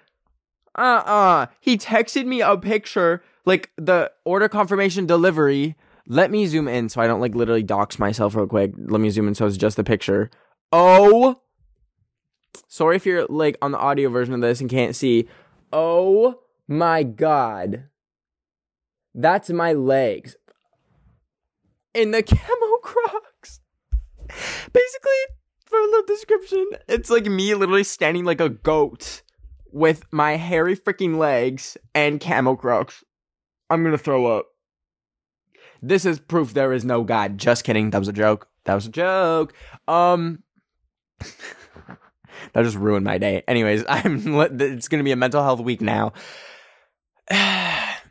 uh-uh. 0.76 1.48
He 1.60 1.78
texted 1.78 2.26
me 2.26 2.42
a 2.42 2.58
picture, 2.58 3.24
like 3.46 3.72
the 3.78 4.12
order 4.26 4.50
confirmation 4.50 5.06
delivery. 5.06 5.76
Let 6.08 6.32
me 6.32 6.46
zoom 6.48 6.68
in 6.68 6.90
so 6.90 7.02
I 7.02 7.08
don't 7.08 7.22
like 7.22 7.36
literally 7.36 7.64
dox 7.64 8.00
myself 8.00 8.36
real 8.36 8.48
quick. 8.48 8.72
Let 8.78 9.02
me 9.02 9.10
zoom 9.10 9.28
in 9.28 9.36
so 9.36 9.46
it's 9.46 9.58
just 9.58 9.78
the 9.78 9.84
picture. 9.84 10.30
Oh. 10.72 11.42
Sorry 12.68 12.96
if 12.96 13.06
you're 13.06 13.26
like 13.28 13.58
on 13.62 13.72
the 13.72 13.78
audio 13.78 14.10
version 14.10 14.34
of 14.34 14.42
this 14.42 14.62
and 14.62 14.70
can't 14.70 14.96
see. 14.96 15.28
Oh 15.72 16.40
my 16.68 17.04
god. 17.04 17.86
That's 19.14 19.50
my 19.50 19.74
legs. 19.74 20.36
In 21.94 22.12
the 22.12 22.24
camo 22.24 22.78
crocs. 22.82 23.60
Basically, 24.28 25.22
for 25.66 25.80
a 25.80 25.86
little 25.86 26.06
description, 26.06 26.68
it's 26.88 27.10
like 27.10 27.26
me 27.26 27.54
literally 27.56 27.84
standing 27.84 28.26
like 28.26 28.42
a 28.42 28.50
goat 28.50 29.24
with 29.72 30.04
my 30.12 30.36
hairy 30.36 30.76
freaking 30.76 31.18
legs 31.18 31.78
and 31.94 32.20
camel 32.20 32.56
crocs. 32.56 33.04
I'm 33.70 33.84
gonna 33.84 33.98
throw 33.98 34.26
up. 34.26 34.48
This 35.82 36.06
is 36.06 36.20
proof 36.20 36.54
there 36.54 36.74
is 36.74 36.84
no 36.84 37.04
God. 37.04 37.38
Just 37.38 37.64
kidding. 37.64 37.92
That 37.92 38.00
was 38.00 38.08
a 38.08 38.14
joke. 38.14 38.48
That 38.66 38.76
was 38.76 38.88
a 38.88 38.92
joke. 38.92 39.54
Um, 39.88 40.44
that 42.54 42.64
just 42.64 42.78
ruined 42.78 43.06
my 43.06 43.18
day. 43.18 43.44
Anyways, 43.48 43.84
I'm. 43.90 44.36
It's 44.60 44.88
gonna 44.88 45.04
be 45.04 45.12
a 45.12 45.16
mental 45.16 45.44
health 45.44 45.60
week 45.60 45.82
now. 45.82 46.14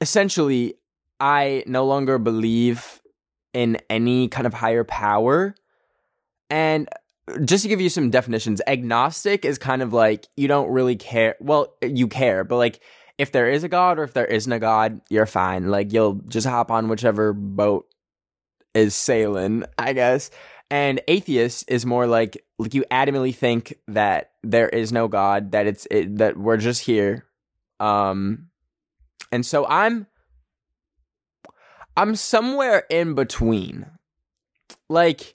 Essentially, 0.00 0.74
I 1.20 1.64
no 1.66 1.84
longer 1.84 2.18
believe 2.18 3.00
in 3.52 3.78
any 3.90 4.28
kind 4.28 4.46
of 4.46 4.54
higher 4.54 4.84
power, 4.84 5.54
and 6.50 6.88
just 7.44 7.62
to 7.62 7.68
give 7.68 7.80
you 7.80 7.88
some 7.88 8.10
definitions, 8.10 8.60
agnostic 8.66 9.44
is 9.44 9.58
kind 9.58 9.82
of 9.82 9.92
like 9.92 10.26
you 10.36 10.48
don't 10.48 10.70
really 10.70 10.96
care. 10.96 11.36
Well, 11.40 11.74
you 11.82 12.08
care, 12.08 12.44
but 12.44 12.56
like 12.56 12.80
if 13.18 13.32
there 13.32 13.50
is 13.50 13.64
a 13.64 13.68
god 13.68 13.98
or 13.98 14.04
if 14.04 14.14
there 14.14 14.24
isn't 14.24 14.52
a 14.52 14.58
god, 14.58 15.00
you're 15.10 15.26
fine. 15.26 15.70
Like 15.70 15.92
you'll 15.92 16.14
just 16.28 16.46
hop 16.46 16.70
on 16.70 16.88
whichever 16.88 17.32
boat 17.32 17.86
is 18.74 18.94
sailing, 18.94 19.64
I 19.76 19.92
guess. 19.92 20.30
And 20.70 21.00
atheist 21.08 21.64
is 21.68 21.86
more 21.86 22.06
like 22.06 22.44
like 22.58 22.74
you 22.74 22.84
adamantly 22.90 23.34
think 23.34 23.74
that 23.88 24.32
there 24.42 24.68
is 24.68 24.92
no 24.92 25.08
god, 25.08 25.52
that 25.52 25.66
it's 25.66 25.86
it, 25.90 26.18
that 26.18 26.36
we're 26.36 26.58
just 26.58 26.82
here. 26.84 27.24
Um 27.80 28.48
and 29.32 29.44
so 29.44 29.66
I'm 29.66 30.06
I'm 31.96 32.14
somewhere 32.14 32.84
in 32.90 33.14
between. 33.14 33.86
Like 34.88 35.34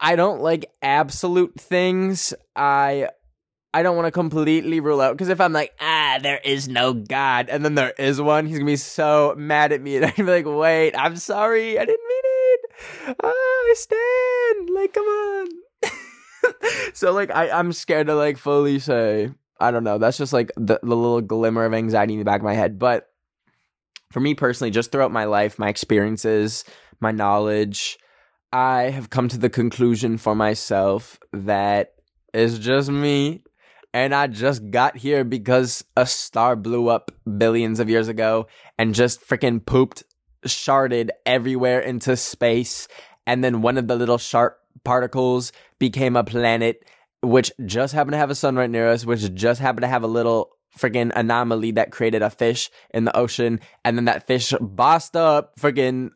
I 0.00 0.16
don't 0.16 0.40
like 0.40 0.70
absolute 0.82 1.58
things. 1.58 2.34
I 2.54 3.08
I 3.72 3.82
don't 3.82 3.96
want 3.96 4.06
to 4.06 4.12
completely 4.12 4.80
rule 4.80 5.00
out 5.00 5.12
because 5.12 5.28
if 5.28 5.40
I'm 5.40 5.52
like, 5.52 5.74
ah, 5.80 6.18
there 6.22 6.40
is 6.44 6.68
no 6.68 6.94
God, 6.94 7.48
and 7.50 7.64
then 7.64 7.74
there 7.74 7.92
is 7.98 8.20
one, 8.20 8.46
he's 8.46 8.58
gonna 8.58 8.66
be 8.66 8.76
so 8.76 9.34
mad 9.36 9.72
at 9.72 9.82
me, 9.82 9.96
and 9.96 10.06
I'd 10.06 10.16
be 10.16 10.22
like, 10.22 10.46
wait, 10.46 10.94
I'm 10.96 11.16
sorry, 11.16 11.78
I 11.78 11.84
didn't 11.84 12.08
mean 12.08 12.22
it. 12.24 13.16
Ah, 13.22 13.28
I 13.28 13.74
stand. 13.76 14.70
Like, 14.74 14.92
come 14.94 15.06
on. 15.06 15.48
so 16.94 17.12
like, 17.12 17.30
I 17.30 17.50
I'm 17.50 17.72
scared 17.72 18.06
to 18.06 18.14
like 18.14 18.38
fully 18.38 18.78
say. 18.78 19.30
I 19.58 19.70
don't 19.70 19.84
know. 19.84 19.98
That's 19.98 20.18
just 20.18 20.32
like 20.34 20.52
the, 20.56 20.78
the 20.82 20.94
little 20.94 21.22
glimmer 21.22 21.64
of 21.64 21.72
anxiety 21.72 22.12
in 22.12 22.18
the 22.18 22.24
back 22.26 22.40
of 22.40 22.44
my 22.44 22.54
head. 22.54 22.78
But 22.78 23.08
for 24.12 24.20
me 24.20 24.34
personally, 24.34 24.70
just 24.70 24.92
throughout 24.92 25.12
my 25.12 25.24
life, 25.24 25.58
my 25.58 25.68
experiences, 25.68 26.64
my 27.00 27.10
knowledge, 27.10 27.98
I 28.56 28.88
have 28.88 29.10
come 29.10 29.28
to 29.28 29.36
the 29.36 29.50
conclusion 29.50 30.16
for 30.16 30.34
myself 30.34 31.18
that 31.34 31.92
it's 32.32 32.56
just 32.56 32.88
me. 32.88 33.44
And 33.92 34.14
I 34.14 34.28
just 34.28 34.70
got 34.70 34.96
here 34.96 35.24
because 35.24 35.84
a 35.94 36.06
star 36.06 36.56
blew 36.56 36.88
up 36.88 37.10
billions 37.36 37.80
of 37.80 37.90
years 37.90 38.08
ago 38.08 38.46
and 38.78 38.94
just 38.94 39.20
freaking 39.20 39.62
pooped, 39.62 40.04
sharded 40.46 41.10
everywhere 41.26 41.80
into 41.80 42.16
space. 42.16 42.88
And 43.26 43.44
then 43.44 43.60
one 43.60 43.76
of 43.76 43.88
the 43.88 43.96
little 43.96 44.16
sharp 44.16 44.58
particles 44.84 45.52
became 45.78 46.16
a 46.16 46.24
planet, 46.24 46.82
which 47.22 47.52
just 47.66 47.92
happened 47.92 48.12
to 48.12 48.18
have 48.18 48.30
a 48.30 48.34
sun 48.34 48.56
right 48.56 48.70
near 48.70 48.88
us, 48.88 49.04
which 49.04 49.34
just 49.34 49.60
happened 49.60 49.82
to 49.82 49.88
have 49.88 50.02
a 50.02 50.06
little 50.06 50.55
freaking 50.78 51.12
anomaly 51.14 51.72
that 51.72 51.90
created 51.90 52.22
a 52.22 52.30
fish 52.30 52.70
in 52.92 53.04
the 53.04 53.16
ocean. 53.16 53.60
And 53.84 53.96
then 53.96 54.04
that 54.06 54.26
fish 54.26 54.52
bossed 54.60 55.16
up 55.16 55.56
freaking 55.58 56.10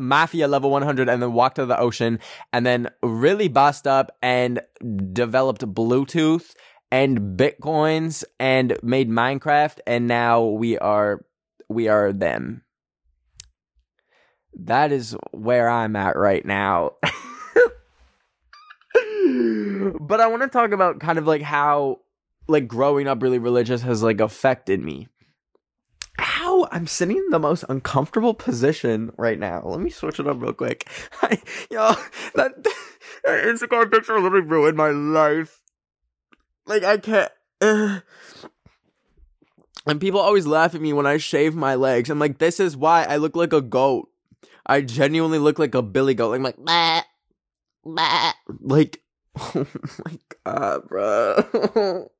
mafia 0.00 0.48
level 0.48 0.70
100 0.70 1.08
and 1.08 1.22
then 1.22 1.32
walked 1.32 1.56
to 1.56 1.66
the 1.66 1.78
ocean 1.78 2.18
and 2.52 2.66
then 2.66 2.88
really 3.02 3.48
bossed 3.48 3.86
up 3.86 4.16
and 4.22 4.60
developed 5.12 5.62
Bluetooth 5.62 6.54
and 6.90 7.38
bitcoins 7.38 8.24
and 8.38 8.76
made 8.82 9.08
Minecraft 9.08 9.78
and 9.86 10.06
now 10.06 10.44
we 10.44 10.78
are 10.78 11.24
we 11.68 11.88
are 11.88 12.12
them. 12.12 12.62
That 14.54 14.92
is 14.92 15.16
where 15.30 15.68
I'm 15.68 15.94
at 15.96 16.16
right 16.16 16.44
now. 16.44 16.94
but 20.00 20.20
I 20.20 20.26
want 20.26 20.42
to 20.42 20.48
talk 20.48 20.72
about 20.72 20.98
kind 20.98 21.18
of 21.18 21.26
like 21.26 21.42
how 21.42 22.00
like 22.48 22.66
growing 22.68 23.06
up 23.08 23.22
really 23.22 23.38
religious 23.38 23.82
has 23.82 24.02
like 24.02 24.20
affected 24.20 24.80
me. 24.80 25.08
How 26.18 26.68
I'm 26.70 26.86
sitting 26.86 27.16
in 27.16 27.30
the 27.30 27.38
most 27.38 27.64
uncomfortable 27.68 28.34
position 28.34 29.12
right 29.16 29.38
now. 29.38 29.62
Let 29.64 29.80
me 29.80 29.90
switch 29.90 30.20
it 30.20 30.26
up 30.26 30.40
real 30.40 30.52
quick. 30.52 30.88
I, 31.22 31.40
yo, 31.70 31.94
that, 32.34 32.62
that 33.24 33.44
Instagram 33.44 33.90
picture 33.90 34.18
literally 34.20 34.46
ruined 34.46 34.76
my 34.76 34.90
life. 34.90 35.60
Like 36.66 36.84
I 36.84 36.98
can't. 36.98 37.30
Uh, 37.60 38.00
and 39.86 40.00
people 40.00 40.20
always 40.20 40.46
laugh 40.46 40.74
at 40.74 40.80
me 40.80 40.92
when 40.92 41.06
I 41.06 41.16
shave 41.16 41.54
my 41.54 41.74
legs. 41.74 42.10
I'm 42.10 42.18
like, 42.18 42.38
this 42.38 42.60
is 42.60 42.76
why 42.76 43.04
I 43.04 43.16
look 43.16 43.36
like 43.36 43.52
a 43.52 43.62
goat. 43.62 44.08
I 44.66 44.82
genuinely 44.82 45.38
look 45.38 45.58
like 45.58 45.74
a 45.74 45.82
billy 45.82 46.14
goat. 46.14 46.30
Like, 46.30 46.38
I'm 46.38 46.42
like, 46.44 46.64
Bah. 46.64 47.02
Bah. 47.84 48.32
like, 48.60 49.02
oh 49.38 49.66
my 50.04 50.18
god, 50.44 50.88
bro. 50.88 52.10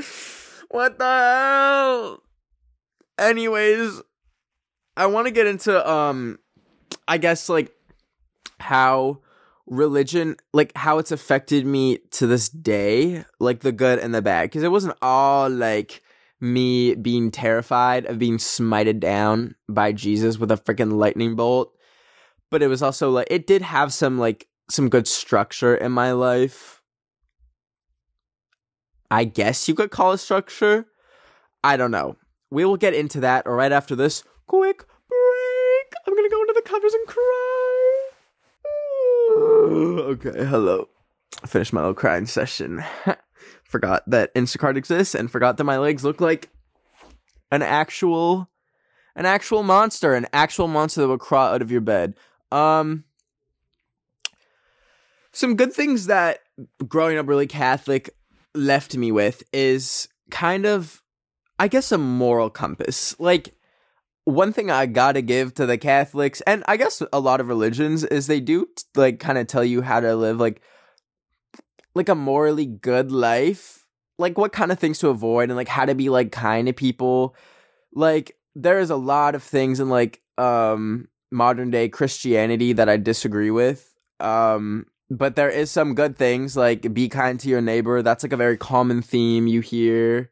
what 0.70 0.98
the 0.98 1.04
hell? 1.04 2.22
Anyways, 3.18 4.00
I 4.96 5.06
want 5.06 5.26
to 5.26 5.32
get 5.32 5.46
into 5.46 5.90
um 5.90 6.38
I 7.06 7.18
guess 7.18 7.48
like 7.48 7.72
how 8.58 9.20
religion 9.66 10.36
like 10.52 10.76
how 10.76 10.98
it's 10.98 11.12
affected 11.12 11.64
me 11.64 11.98
to 12.10 12.26
this 12.26 12.48
day, 12.48 13.24
like 13.38 13.60
the 13.60 13.72
good 13.72 13.98
and 13.98 14.14
the 14.14 14.22
bad 14.22 14.44
because 14.44 14.62
it 14.62 14.70
wasn't 14.70 14.96
all 15.00 15.48
like 15.48 16.02
me 16.40 16.94
being 16.94 17.30
terrified 17.30 18.06
of 18.06 18.18
being 18.18 18.38
smited 18.38 18.98
down 18.98 19.54
by 19.68 19.92
Jesus 19.92 20.38
with 20.38 20.50
a 20.50 20.56
freaking 20.56 20.94
lightning 20.94 21.36
bolt, 21.36 21.74
but 22.50 22.62
it 22.62 22.68
was 22.68 22.82
also 22.82 23.10
like 23.10 23.28
it 23.30 23.46
did 23.46 23.62
have 23.62 23.92
some 23.92 24.18
like 24.18 24.48
some 24.70 24.88
good 24.88 25.06
structure 25.06 25.74
in 25.74 25.92
my 25.92 26.12
life. 26.12 26.79
I 29.10 29.24
guess 29.24 29.68
you 29.68 29.74
could 29.74 29.90
call 29.90 30.12
it 30.12 30.18
structure. 30.18 30.86
I 31.64 31.76
don't 31.76 31.90
know. 31.90 32.16
We 32.50 32.64
will 32.64 32.76
get 32.76 32.94
into 32.94 33.20
that 33.20 33.46
right 33.46 33.72
after 33.72 33.96
this 33.96 34.22
quick 34.46 34.86
break. 35.08 35.92
I'm 36.06 36.14
gonna 36.14 36.28
go 36.28 36.40
into 36.42 36.54
the 36.54 36.62
covers 36.62 36.94
and 36.94 37.06
cry. 37.06 38.10
okay, 40.30 40.44
hello. 40.44 40.88
I 41.42 41.46
finished 41.46 41.72
my 41.72 41.80
little 41.80 41.94
crying 41.94 42.26
session. 42.26 42.84
forgot 43.64 44.02
that 44.08 44.34
Instacart 44.34 44.76
exists 44.76 45.14
and 45.14 45.30
forgot 45.30 45.56
that 45.56 45.64
my 45.64 45.78
legs 45.78 46.04
look 46.04 46.20
like 46.20 46.50
an 47.52 47.62
actual 47.62 48.48
an 49.16 49.26
actual 49.26 49.62
monster, 49.62 50.14
an 50.14 50.26
actual 50.32 50.68
monster 50.68 51.00
that 51.00 51.08
would 51.08 51.20
crawl 51.20 51.54
out 51.54 51.62
of 51.62 51.70
your 51.70 51.80
bed. 51.80 52.14
Um 52.50 53.04
some 55.32 55.56
good 55.56 55.72
things 55.72 56.06
that 56.06 56.40
growing 56.86 57.16
up 57.16 57.28
really 57.28 57.46
Catholic 57.46 58.10
left 58.54 58.96
me 58.96 59.12
with 59.12 59.42
is 59.52 60.08
kind 60.30 60.66
of 60.66 61.02
I 61.58 61.68
guess 61.68 61.92
a 61.92 61.98
moral 61.98 62.48
compass. 62.48 63.14
Like 63.20 63.54
one 64.24 64.52
thing 64.52 64.70
I 64.70 64.86
gotta 64.86 65.22
give 65.22 65.54
to 65.54 65.66
the 65.66 65.78
Catholics 65.78 66.40
and 66.46 66.64
I 66.66 66.76
guess 66.76 67.02
a 67.12 67.20
lot 67.20 67.40
of 67.40 67.48
religions 67.48 68.04
is 68.04 68.26
they 68.26 68.40
do 68.40 68.66
like 68.94 69.18
kind 69.18 69.38
of 69.38 69.46
tell 69.46 69.64
you 69.64 69.82
how 69.82 70.00
to 70.00 70.16
live 70.16 70.38
like 70.38 70.62
like 71.94 72.08
a 72.08 72.14
morally 72.14 72.66
good 72.66 73.10
life, 73.10 73.86
like 74.18 74.38
what 74.38 74.52
kind 74.52 74.72
of 74.72 74.78
things 74.78 74.98
to 75.00 75.08
avoid 75.08 75.50
and 75.50 75.56
like 75.56 75.68
how 75.68 75.84
to 75.84 75.94
be 75.94 76.08
like 76.08 76.32
kind 76.32 76.66
to 76.66 76.72
people. 76.72 77.34
Like 77.94 78.36
there 78.54 78.78
is 78.78 78.90
a 78.90 78.96
lot 78.96 79.34
of 79.34 79.42
things 79.42 79.80
in 79.80 79.88
like 79.88 80.22
um 80.38 81.08
modern 81.30 81.70
day 81.70 81.88
Christianity 81.88 82.72
that 82.72 82.88
I 82.88 82.96
disagree 82.96 83.50
with. 83.50 83.94
Um 84.18 84.86
but 85.10 85.36
there 85.36 85.50
is 85.50 85.70
some 85.70 85.94
good 85.94 86.16
things 86.16 86.56
like 86.56 86.92
be 86.94 87.08
kind 87.08 87.38
to 87.40 87.48
your 87.48 87.60
neighbor. 87.60 88.02
That's 88.02 88.22
like 88.22 88.32
a 88.32 88.38
very 88.38 88.56
common 88.56 89.02
theme 89.02 89.46
you 89.46 89.60
hear. 89.60 90.30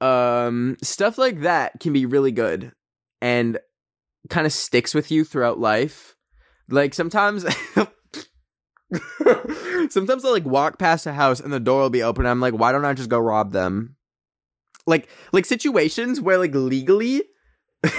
Um 0.00 0.76
stuff 0.82 1.18
like 1.18 1.42
that 1.42 1.80
can 1.80 1.92
be 1.92 2.06
really 2.06 2.32
good 2.32 2.72
and 3.20 3.58
kind 4.28 4.46
of 4.46 4.52
sticks 4.52 4.94
with 4.94 5.10
you 5.10 5.24
throughout 5.24 5.58
life. 5.58 6.16
Like 6.68 6.94
sometimes 6.94 7.44
Sometimes 9.90 10.24
I'll 10.24 10.32
like 10.32 10.44
walk 10.44 10.78
past 10.78 11.06
a 11.06 11.12
house 11.12 11.40
and 11.40 11.52
the 11.52 11.60
door 11.60 11.82
will 11.82 11.90
be 11.90 12.02
open. 12.02 12.26
I'm 12.26 12.40
like, 12.40 12.54
why 12.54 12.72
don't 12.72 12.84
I 12.84 12.94
just 12.94 13.10
go 13.10 13.18
rob 13.18 13.52
them? 13.52 13.96
Like, 14.86 15.08
like 15.32 15.44
situations 15.44 16.20
where 16.20 16.38
like 16.38 16.54
legally. 16.54 17.22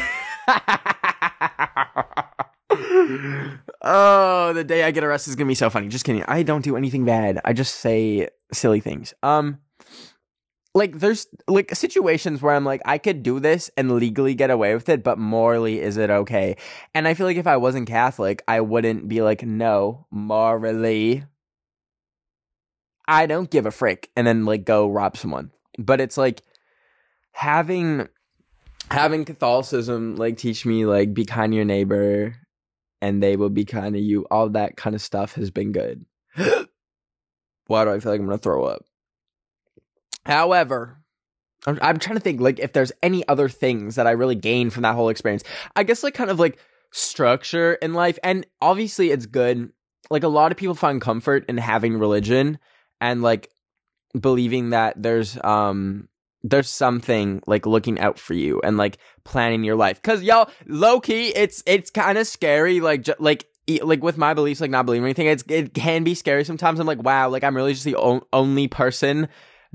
oh, 2.69 4.51
the 4.53 4.63
day 4.63 4.83
I 4.83 4.91
get 4.91 5.03
arrested 5.03 5.31
is 5.31 5.35
gonna 5.35 5.47
be 5.47 5.55
so 5.55 5.69
funny. 5.69 5.87
Just 5.87 6.05
kidding. 6.05 6.23
I 6.27 6.43
don't 6.43 6.63
do 6.63 6.75
anything 6.75 7.05
bad. 7.05 7.39
I 7.45 7.53
just 7.53 7.75
say 7.75 8.27
silly 8.51 8.79
things. 8.81 9.13
Um, 9.23 9.59
like 10.73 10.99
there's 10.99 11.27
like 11.47 11.73
situations 11.75 12.41
where 12.41 12.53
I'm 12.53 12.65
like 12.65 12.81
I 12.85 12.97
could 12.97 13.23
do 13.23 13.39
this 13.39 13.71
and 13.77 13.91
legally 13.93 14.35
get 14.35 14.49
away 14.51 14.73
with 14.73 14.89
it, 14.89 15.03
but 15.03 15.17
morally 15.17 15.81
is 15.81 15.97
it 15.97 16.09
okay? 16.09 16.55
And 16.93 17.07
I 17.07 17.13
feel 17.13 17.25
like 17.25 17.37
if 17.37 17.47
I 17.47 17.57
wasn't 17.57 17.87
Catholic, 17.87 18.43
I 18.47 18.61
wouldn't 18.61 19.07
be 19.07 19.21
like 19.21 19.43
no, 19.43 20.05
morally 20.11 21.23
I 23.07 23.25
don't 23.25 23.49
give 23.49 23.65
a 23.65 23.71
frick 23.71 24.09
and 24.15 24.27
then 24.27 24.45
like 24.45 24.65
go 24.65 24.87
rob 24.87 25.17
someone. 25.17 25.51
But 25.79 26.01
it's 26.01 26.17
like 26.17 26.41
having 27.31 28.07
having 28.91 29.25
Catholicism 29.25 30.15
like 30.15 30.37
teach 30.37 30.65
me 30.65 30.85
like 30.85 31.13
be 31.13 31.25
kind 31.25 31.51
to 31.51 31.55
your 31.55 31.65
neighbor 31.65 32.35
and 33.01 33.21
they 33.21 33.35
will 33.35 33.49
be 33.49 33.65
kind 33.65 33.93
to 33.93 33.99
you. 34.01 34.25
All 34.29 34.49
that 34.49 34.77
kind 34.77 34.95
of 34.95 35.01
stuff 35.01 35.33
has 35.33 35.51
been 35.51 35.71
good. 35.71 36.05
Why 37.67 37.83
do 37.83 37.91
I 37.91 37.99
feel 37.99 38.11
like 38.11 38.19
I'm 38.19 38.25
gonna 38.25 38.37
throw 38.37 38.65
up? 38.65 38.83
However, 40.25 40.97
I'm, 41.65 41.79
I'm 41.81 41.99
trying 41.99 42.15
to 42.17 42.21
think 42.21 42.41
like 42.41 42.59
if 42.59 42.73
there's 42.73 42.91
any 43.01 43.27
other 43.27 43.49
things 43.49 43.95
that 43.95 44.07
I 44.07 44.11
really 44.11 44.35
gained 44.35 44.73
from 44.73 44.83
that 44.83 44.95
whole 44.95 45.09
experience. 45.09 45.43
I 45.75 45.83
guess 45.83 46.03
like 46.03 46.13
kind 46.13 46.29
of 46.29 46.39
like 46.39 46.59
structure 46.91 47.73
in 47.73 47.93
life, 47.93 48.17
and 48.23 48.45
obviously 48.61 49.11
it's 49.11 49.25
good. 49.25 49.71
Like 50.09 50.23
a 50.23 50.29
lot 50.29 50.51
of 50.51 50.57
people 50.57 50.75
find 50.75 51.01
comfort 51.01 51.45
in 51.49 51.57
having 51.57 51.97
religion 51.97 52.59
and 53.01 53.21
like 53.21 53.51
believing 54.19 54.69
that 54.69 55.01
there's 55.01 55.37
um 55.43 56.07
there's 56.49 56.69
something 56.69 57.41
like 57.47 57.65
looking 57.65 57.99
out 57.99 58.17
for 58.17 58.33
you 58.33 58.61
and 58.63 58.77
like 58.77 58.97
planning 59.23 59.63
your 59.63 59.75
life. 59.75 60.01
Because 60.01 60.23
y'all 60.23 60.49
low 60.65 60.99
key 60.99 61.29
it's 61.29 61.63
it's 61.65 61.89
kind 61.89 62.17
of 62.17 62.27
scary 62.27 62.79
like 62.79 63.03
ju- 63.03 63.13
like 63.19 63.45
like 63.81 64.01
with 64.01 64.17
my 64.17 64.33
beliefs 64.33 64.61
like 64.61 64.71
not 64.71 64.85
believing 64.85 65.05
anything 65.05 65.27
it's 65.27 65.43
it 65.49 65.73
can 65.73 66.03
be 66.03 66.15
scary 66.15 66.43
sometimes. 66.45 66.79
I'm 66.79 66.87
like 66.87 67.03
wow 67.03 67.29
like 67.29 67.43
i'm 67.43 67.55
really 67.55 67.73
just 67.73 67.85
the 67.85 68.23
only 68.31 68.67
person 68.67 69.27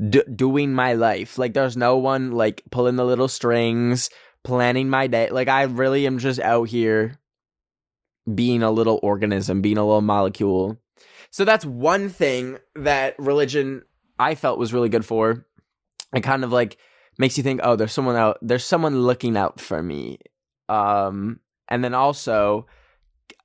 d- 0.08 0.24
doing 0.34 0.72
my 0.72 0.94
life. 0.94 1.38
Like 1.38 1.54
there's 1.54 1.76
no 1.76 1.98
one 1.98 2.32
like 2.32 2.62
pulling 2.70 2.96
the 2.96 3.04
little 3.04 3.28
strings 3.28 4.08
planning 4.44 4.88
my 4.88 5.06
day. 5.06 5.30
Like 5.30 5.48
i 5.48 5.62
really 5.62 6.06
am 6.06 6.18
just 6.18 6.40
out 6.40 6.68
here 6.68 7.18
being 8.32 8.62
a 8.62 8.70
little 8.70 9.00
organism 9.02 9.60
being 9.60 9.78
a 9.78 9.84
little 9.84 10.00
molecule. 10.00 10.78
So 11.30 11.44
that's 11.44 11.64
one 11.64 12.08
thing 12.08 12.58
that 12.76 13.14
religion 13.18 13.82
I 14.18 14.34
felt 14.34 14.58
was 14.58 14.72
really 14.72 14.88
good 14.88 15.04
for. 15.04 15.46
It 16.14 16.22
kind 16.22 16.44
of 16.44 16.52
like 16.52 16.78
makes 17.18 17.36
you 17.36 17.42
think, 17.42 17.60
oh, 17.62 17.76
there's 17.76 17.92
someone 17.92 18.16
out, 18.16 18.38
there's 18.42 18.64
someone 18.64 19.02
looking 19.02 19.36
out 19.36 19.60
for 19.60 19.82
me. 19.82 20.18
Um, 20.68 21.40
and 21.68 21.82
then 21.82 21.94
also, 21.94 22.66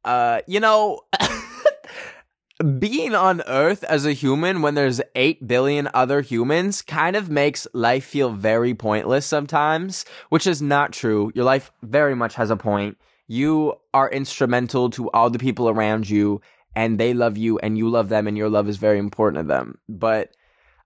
uh, 0.06 0.42
you 0.48 0.60
know, 0.60 1.02
being 2.80 3.14
on 3.14 3.42
Earth 3.48 3.84
as 3.84 4.06
a 4.06 4.14
human 4.14 4.62
when 4.62 4.74
there's 4.74 5.02
8 5.16 5.48
billion 5.48 5.90
other 5.94 6.22
humans 6.22 6.82
kind 6.82 7.16
of 7.16 7.30
makes 7.30 7.68
life 7.74 8.06
feel 8.06 8.32
very 8.32 8.74
pointless 8.74 9.26
sometimes, 9.26 10.06
which 10.30 10.48
is 10.48 10.62
not 10.62 10.92
true. 10.92 11.32
Your 11.36 11.46
life 11.46 11.72
very 11.84 12.16
much 12.16 12.36
has 12.36 12.50
a 12.50 12.56
point. 12.56 12.98
You 13.28 13.76
are 13.94 14.10
instrumental 14.10 14.90
to 14.92 15.10
all 15.12 15.30
the 15.30 15.40
people 15.40 15.70
around 15.70 16.10
you 16.10 16.42
and 16.76 17.00
they 17.00 17.14
love 17.14 17.38
you 17.38 17.60
and 17.60 17.78
you 17.78 17.90
love 17.90 18.10
them 18.10 18.28
and 18.28 18.38
your 18.38 18.50
love 18.50 18.70
is 18.70 18.78
very 18.78 19.00
important 19.00 19.44
to 19.44 19.48
them. 19.48 19.78
But 19.90 20.32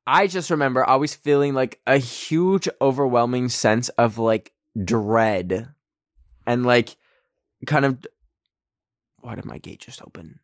I 0.05 0.27
just 0.27 0.49
remember 0.49 0.83
always 0.83 1.13
feeling 1.13 1.53
like 1.53 1.79
a 1.85 1.97
huge 1.97 2.67
overwhelming 2.81 3.49
sense 3.49 3.89
of 3.89 4.17
like 4.17 4.51
dread 4.83 5.69
and 6.47 6.65
like 6.65 6.95
kind 7.65 7.85
of 7.85 8.05
why 9.19 9.35
did 9.35 9.45
my 9.45 9.59
gate 9.59 9.79
just 9.79 10.01
open? 10.01 10.39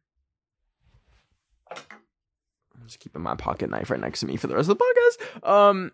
I'm 1.72 2.86
just 2.86 3.00
keeping 3.00 3.24
my 3.24 3.36
pocket 3.36 3.70
knife 3.70 3.90
right 3.90 4.00
next 4.00 4.20
to 4.20 4.28
me 4.28 4.38
for 4.38 4.48
the 4.48 4.56
rest 4.56 4.70
of 4.70 4.78
the 4.78 4.84
podcast. 4.84 5.50
Um 5.50 5.92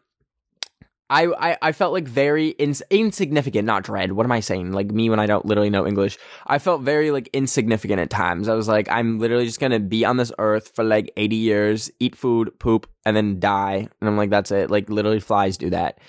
I, 1.13 1.52
I, 1.52 1.58
I 1.62 1.71
felt 1.73 1.93
like 1.93 2.08
very 2.08 2.49
ins- 2.49 2.82
insignificant, 2.89 3.67
not 3.67 3.84
dread. 3.84 4.13
What 4.13 4.26
am 4.26 4.32
I 4.32 4.39
saying? 4.39 4.71
Like 4.71 4.89
me 4.89 5.12
when 5.12 5.19
I 5.19 5.28
don't 5.28 5.45
literally 5.45 5.69
know 5.69 5.86
English. 5.86 6.17
I 6.47 6.58
felt 6.58 6.82
very 6.82 7.12
like 7.12 7.30
insignificant 7.34 7.99
at 7.99 8.10
times. 8.10 8.49
I 8.49 8.56
was 8.56 8.67
like, 8.67 8.89
I'm 8.89 9.19
literally 9.19 9.45
just 9.45 9.60
gonna 9.60 9.80
be 9.80 10.06
on 10.06 10.17
this 10.17 10.32
earth 10.39 10.71
for 10.73 10.84
like 10.84 11.13
80 11.15 11.36
years, 11.36 11.91
eat 11.99 12.15
food, 12.15 12.58
poop, 12.58 12.89
and 13.06 13.15
then 13.15 13.39
die. 13.39 13.88
And 14.02 14.10
I'm 14.10 14.17
like, 14.17 14.32
that's 14.32 14.49
it. 14.49 14.71
Like 14.71 14.89
literally 14.89 15.19
flies 15.19 15.56
do 15.56 15.69
that. 15.69 15.99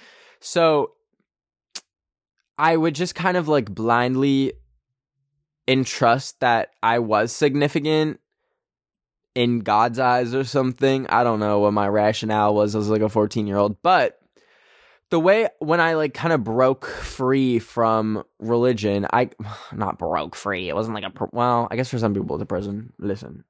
So 0.41 0.93
I 2.57 2.75
would 2.75 2.95
just 2.95 3.15
kind 3.15 3.37
of 3.37 3.47
like 3.47 3.71
blindly 3.71 4.55
entrust 5.69 6.41
that 6.41 6.71
I 6.83 7.01
was 7.01 7.31
significant 7.31 8.21
in 9.35 9.61
God's 9.61 9.99
eyes 9.99 10.35
or 10.35 10.45
something. 10.45 11.07
I 11.09 11.25
don't 11.25 11.41
know 11.41 11.59
what 11.59 11.75
my 11.75 11.89
rationale 11.89 12.55
was 12.55 12.75
as 12.75 12.89
like 12.89 13.03
a 13.03 13.11
14 13.11 13.47
year 13.47 13.59
old, 13.59 13.83
but 13.83 14.19
the 15.15 15.21
way 15.21 15.49
when 15.61 15.81
I 15.81 15.95
like 15.95 16.13
kind 16.13 16.33
of 16.33 16.43
broke 16.43 16.87
free 16.87 17.61
from 17.61 18.25
religion, 18.41 19.07
I 19.13 19.31
not 19.73 19.97
broke 19.97 20.35
free. 20.35 20.69
It 20.69 20.75
wasn't 20.75 20.97
like 20.97 21.05
a 21.05 21.29
well, 21.31 21.69
I 21.71 21.77
guess 21.77 21.89
for 21.89 22.01
some 22.01 22.15
people 22.15 22.35
it's 22.35 22.43
a 22.43 22.47
prison. 22.47 22.93
Listen, 22.99 23.45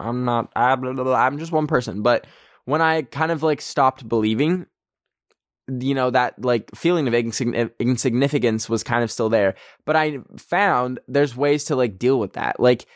I'm 0.00 0.24
not. 0.24 0.50
I, 0.56 0.76
blah, 0.76 0.94
blah, 0.94 1.04
blah, 1.04 1.14
I'm 1.14 1.38
just 1.38 1.52
one 1.52 1.66
person. 1.66 2.00
But 2.00 2.26
when 2.64 2.80
I 2.80 3.02
kind 3.02 3.30
of 3.30 3.42
like 3.42 3.60
stopped 3.60 4.08
believing, 4.08 4.64
you 5.68 5.94
know 5.94 6.08
that 6.08 6.42
like 6.42 6.74
feeling 6.74 7.06
of 7.06 7.12
insign- 7.12 7.70
insignificance 7.78 8.70
was 8.70 8.82
kind 8.82 9.04
of 9.04 9.10
still 9.10 9.28
there. 9.28 9.56
But 9.84 9.96
I 9.96 10.20
found 10.38 11.00
there's 11.06 11.36
ways 11.36 11.64
to 11.64 11.76
like 11.76 11.98
deal 11.98 12.18
with 12.18 12.32
that. 12.32 12.60
Like 12.60 12.86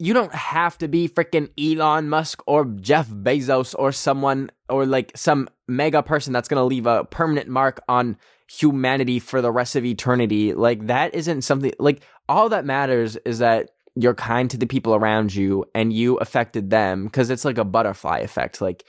you 0.00 0.14
don't 0.14 0.34
have 0.34 0.78
to 0.78 0.88
be 0.88 1.08
freaking 1.08 1.50
Elon 1.60 2.08
Musk 2.08 2.42
or 2.46 2.64
Jeff 2.64 3.08
Bezos 3.08 3.74
or 3.78 3.92
someone 3.92 4.50
or 4.70 4.86
like 4.86 5.12
some 5.14 5.46
mega 5.68 6.02
person 6.02 6.32
that's 6.32 6.48
going 6.48 6.58
to 6.58 6.64
leave 6.64 6.86
a 6.86 7.04
permanent 7.04 7.48
mark 7.48 7.80
on 7.86 8.16
humanity 8.50 9.18
for 9.18 9.42
the 9.42 9.52
rest 9.52 9.76
of 9.76 9.84
eternity. 9.84 10.54
Like 10.54 10.86
that 10.86 11.14
isn't 11.14 11.42
something 11.42 11.72
like 11.78 12.02
all 12.30 12.48
that 12.48 12.64
matters 12.64 13.16
is 13.26 13.40
that 13.40 13.72
you're 13.94 14.14
kind 14.14 14.50
to 14.50 14.56
the 14.56 14.66
people 14.66 14.94
around 14.94 15.34
you 15.34 15.66
and 15.74 15.92
you 15.92 16.16
affected 16.16 16.70
them 16.70 17.04
because 17.04 17.28
it's 17.28 17.44
like 17.44 17.58
a 17.58 17.64
butterfly 17.64 18.20
effect 18.20 18.60
like 18.60 18.84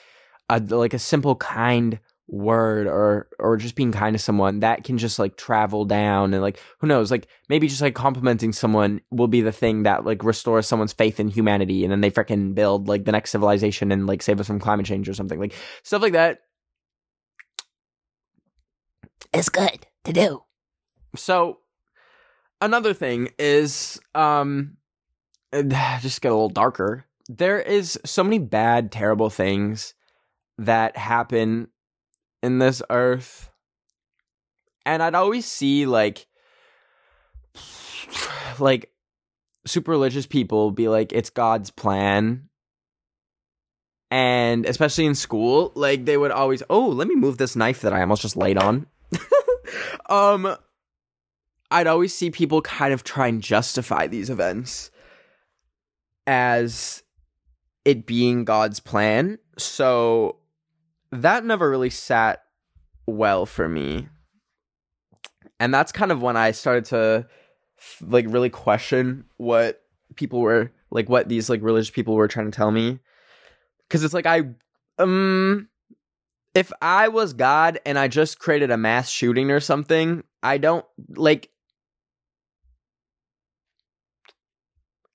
a 0.49 0.59
like 0.59 0.93
a 0.93 0.99
simple 0.99 1.35
kind 1.35 1.99
word 2.31 2.87
or 2.87 3.27
or 3.39 3.57
just 3.57 3.75
being 3.75 3.91
kind 3.91 4.13
to 4.13 4.17
someone 4.17 4.61
that 4.61 4.85
can 4.85 4.97
just 4.97 5.19
like 5.19 5.35
travel 5.35 5.83
down 5.83 6.33
and 6.33 6.41
like 6.41 6.57
who 6.79 6.87
knows 6.87 7.11
like 7.11 7.27
maybe 7.49 7.67
just 7.67 7.81
like 7.81 7.93
complimenting 7.93 8.53
someone 8.53 9.01
will 9.11 9.27
be 9.27 9.41
the 9.41 9.51
thing 9.51 9.83
that 9.83 10.05
like 10.05 10.23
restores 10.23 10.65
someone's 10.65 10.93
faith 10.93 11.19
in 11.19 11.27
humanity 11.27 11.83
and 11.83 11.91
then 11.91 11.99
they 11.99 12.09
freaking 12.09 12.55
build 12.55 12.87
like 12.87 13.03
the 13.03 13.11
next 13.11 13.31
civilization 13.31 13.91
and 13.91 14.07
like 14.07 14.21
save 14.21 14.39
us 14.39 14.47
from 14.47 14.61
climate 14.61 14.85
change 14.85 15.09
or 15.09 15.13
something 15.13 15.39
like 15.41 15.53
stuff 15.83 16.01
like 16.01 16.13
that 16.13 16.39
It's 19.33 19.49
good 19.49 19.85
to 20.05 20.13
do. 20.13 20.43
so 21.17 21.59
another 22.61 22.93
thing 22.93 23.27
is 23.37 23.99
um 24.15 24.77
just 25.53 26.21
get 26.21 26.31
a 26.31 26.35
little 26.35 26.47
darker 26.47 27.03
there 27.27 27.59
is 27.59 27.99
so 28.05 28.23
many 28.23 28.39
bad 28.39 28.89
terrible 28.89 29.29
things 29.29 29.93
that 30.57 30.95
happen 30.95 31.67
in 32.41 32.59
this 32.59 32.81
earth. 32.89 33.49
And 34.85 35.03
i'd 35.03 35.15
always 35.15 35.45
see 35.45 35.85
like 35.85 36.27
like 38.59 38.91
super 39.65 39.91
religious 39.91 40.25
people 40.25 40.71
be 40.71 40.87
like 40.87 41.13
it's 41.13 41.29
god's 41.29 41.69
plan. 41.69 42.49
And 44.09 44.65
especially 44.65 45.05
in 45.05 45.15
school 45.15 45.71
like 45.75 46.05
they 46.05 46.17
would 46.17 46.31
always 46.31 46.63
oh 46.69 46.87
let 46.87 47.07
me 47.07 47.15
move 47.15 47.37
this 47.37 47.55
knife 47.55 47.81
that 47.81 47.93
i 47.93 48.01
almost 48.01 48.21
just 48.21 48.37
laid 48.37 48.57
on. 48.57 48.87
Um 50.09 50.57
I'd 51.71 51.87
always 51.87 52.13
see 52.13 52.29
people 52.29 52.61
kind 52.61 52.93
of 52.93 53.03
try 53.05 53.27
and 53.27 53.41
justify 53.41 54.07
these 54.07 54.29
events 54.29 54.91
as 56.27 57.01
it 57.85 58.05
being 58.05 58.43
God's 58.43 58.81
plan. 58.81 59.39
So 59.57 60.35
that 61.11 61.45
never 61.45 61.69
really 61.69 61.89
sat 61.89 62.43
well 63.05 63.45
for 63.45 63.67
me. 63.67 64.07
And 65.59 65.73
that's 65.73 65.91
kind 65.91 66.11
of 66.11 66.21
when 66.21 66.37
I 66.37 66.51
started 66.51 66.85
to 66.85 67.27
like 68.01 68.25
really 68.27 68.49
question 68.49 69.25
what 69.37 69.81
people 70.15 70.39
were 70.41 70.71
like 70.91 71.09
what 71.09 71.29
these 71.29 71.49
like 71.49 71.61
religious 71.63 71.89
people 71.89 72.15
were 72.15 72.27
trying 72.27 72.49
to 72.51 72.55
tell 72.55 72.69
me 72.69 72.99
cuz 73.89 74.03
it's 74.03 74.13
like 74.13 74.25
I 74.25 74.43
um 74.99 75.67
if 76.53 76.71
I 76.81 77.07
was 77.07 77.33
God 77.33 77.79
and 77.85 77.97
I 77.97 78.07
just 78.07 78.39
created 78.39 78.71
a 78.71 78.77
mass 78.77 79.09
shooting 79.09 79.51
or 79.51 79.59
something, 79.59 80.23
I 80.43 80.57
don't 80.57 80.85
like 81.15 81.49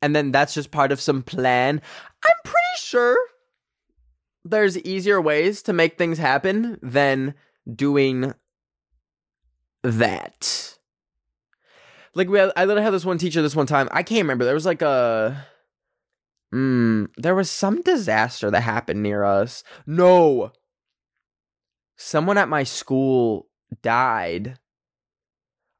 and 0.02 0.14
then 0.14 0.32
that's 0.32 0.54
just 0.54 0.70
part 0.70 0.92
of 0.92 1.00
some 1.00 1.22
plan. 1.22 1.80
I'm 2.24 2.36
pretty 2.44 2.76
sure 2.78 3.18
there's 4.48 4.78
easier 4.78 5.20
ways 5.20 5.62
to 5.62 5.72
make 5.72 5.98
things 5.98 6.18
happen 6.18 6.78
than 6.82 7.34
doing 7.72 8.34
that. 9.82 10.76
Like 12.14 12.28
we, 12.28 12.38
had, 12.38 12.52
I 12.56 12.64
literally 12.64 12.84
had 12.84 12.94
this 12.94 13.04
one 13.04 13.18
teacher 13.18 13.42
this 13.42 13.56
one 13.56 13.66
time. 13.66 13.88
I 13.92 14.02
can't 14.02 14.22
remember. 14.22 14.44
There 14.44 14.54
was 14.54 14.66
like 14.66 14.82
a, 14.82 15.46
mm, 16.52 17.08
there 17.16 17.34
was 17.34 17.50
some 17.50 17.82
disaster 17.82 18.50
that 18.50 18.62
happened 18.62 19.02
near 19.02 19.22
us. 19.22 19.62
No, 19.86 20.52
someone 21.96 22.38
at 22.38 22.48
my 22.48 22.62
school 22.62 23.48
died. 23.82 24.58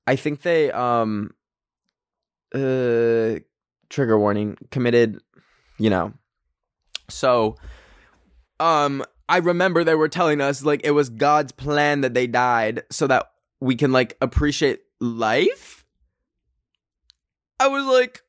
I 0.07 0.17
think 0.17 0.43
they 0.43 0.71
um, 0.71 1.31
uh, 2.55 3.41
trigger 3.89 4.19
warning 4.19 4.57
committed 4.71 5.21
you 5.79 5.91
know 5.91 6.13
so 7.09 7.57
um 8.61 9.05
i 9.29 9.39
remember 9.39 9.85
they 9.85 9.95
were 9.95 10.09
telling 10.09 10.41
us 10.41 10.65
like 10.65 10.81
it 10.85 10.93
was 10.93 11.09
god's 11.09 11.53
plan 11.53 12.01
that 12.01 12.15
they 12.15 12.27
died 12.27 12.83
so 12.91 13.07
that 13.07 13.27
we 13.61 13.75
can 13.75 13.93
like 13.93 14.17
appreciate 14.21 14.81
life. 15.01 15.85
I 17.59 17.69
was 17.69 17.85
like 17.87 18.23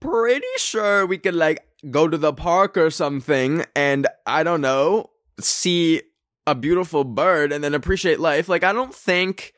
pretty 0.00 0.46
sure 0.56 1.06
we 1.06 1.18
could 1.18 1.34
like 1.34 1.66
go 1.90 2.06
to 2.06 2.18
the 2.18 2.32
park 2.32 2.76
or 2.76 2.90
something 2.90 3.64
and 3.74 4.06
i 4.26 4.42
don't 4.42 4.60
know 4.60 5.08
see 5.40 6.02
a 6.46 6.54
beautiful 6.54 7.04
bird 7.04 7.52
and 7.52 7.64
then 7.64 7.74
appreciate 7.74 8.20
life. 8.20 8.48
Like 8.48 8.64
i 8.64 8.72
don't 8.72 8.94
think 8.94 9.54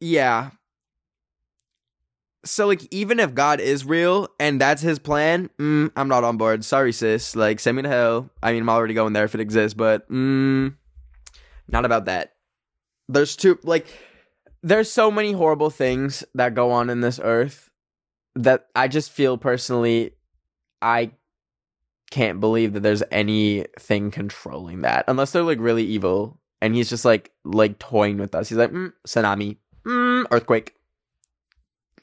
yeah 0.00 0.50
so 2.44 2.66
like 2.66 2.86
even 2.90 3.20
if 3.20 3.34
God 3.34 3.60
is 3.60 3.84
real 3.84 4.28
and 4.40 4.60
that's 4.60 4.82
his 4.82 4.98
plan, 4.98 5.50
mm, 5.58 5.90
I'm 5.96 6.08
not 6.08 6.24
on 6.24 6.36
board. 6.36 6.64
Sorry, 6.64 6.92
sis. 6.92 7.36
Like 7.36 7.60
send 7.60 7.76
me 7.76 7.82
to 7.82 7.88
hell. 7.88 8.30
I 8.42 8.52
mean, 8.52 8.62
I'm 8.62 8.68
already 8.68 8.94
going 8.94 9.12
there 9.12 9.24
if 9.24 9.34
it 9.34 9.40
exists, 9.40 9.74
but 9.74 10.08
mm, 10.10 10.74
not 11.68 11.84
about 11.84 12.06
that. 12.06 12.34
There's 13.08 13.36
two 13.36 13.58
like 13.62 13.86
there's 14.62 14.90
so 14.90 15.10
many 15.10 15.32
horrible 15.32 15.70
things 15.70 16.24
that 16.34 16.54
go 16.54 16.70
on 16.70 16.90
in 16.90 17.00
this 17.00 17.20
earth 17.22 17.70
that 18.34 18.66
I 18.74 18.88
just 18.88 19.10
feel 19.10 19.36
personally 19.36 20.12
I 20.80 21.12
can't 22.10 22.40
believe 22.40 22.74
that 22.74 22.80
there's 22.80 23.02
anything 23.10 24.10
controlling 24.10 24.82
that 24.82 25.04
unless 25.08 25.32
they're 25.32 25.42
like 25.42 25.60
really 25.60 25.84
evil 25.84 26.38
and 26.60 26.74
he's 26.74 26.88
just 26.88 27.04
like 27.04 27.32
like 27.44 27.78
toying 27.78 28.18
with 28.18 28.34
us. 28.34 28.48
He's 28.48 28.58
like, 28.58 28.70
mm, 28.70 28.92
tsunami, 29.06 29.56
mm, 29.84 30.26
earthquake 30.30 30.74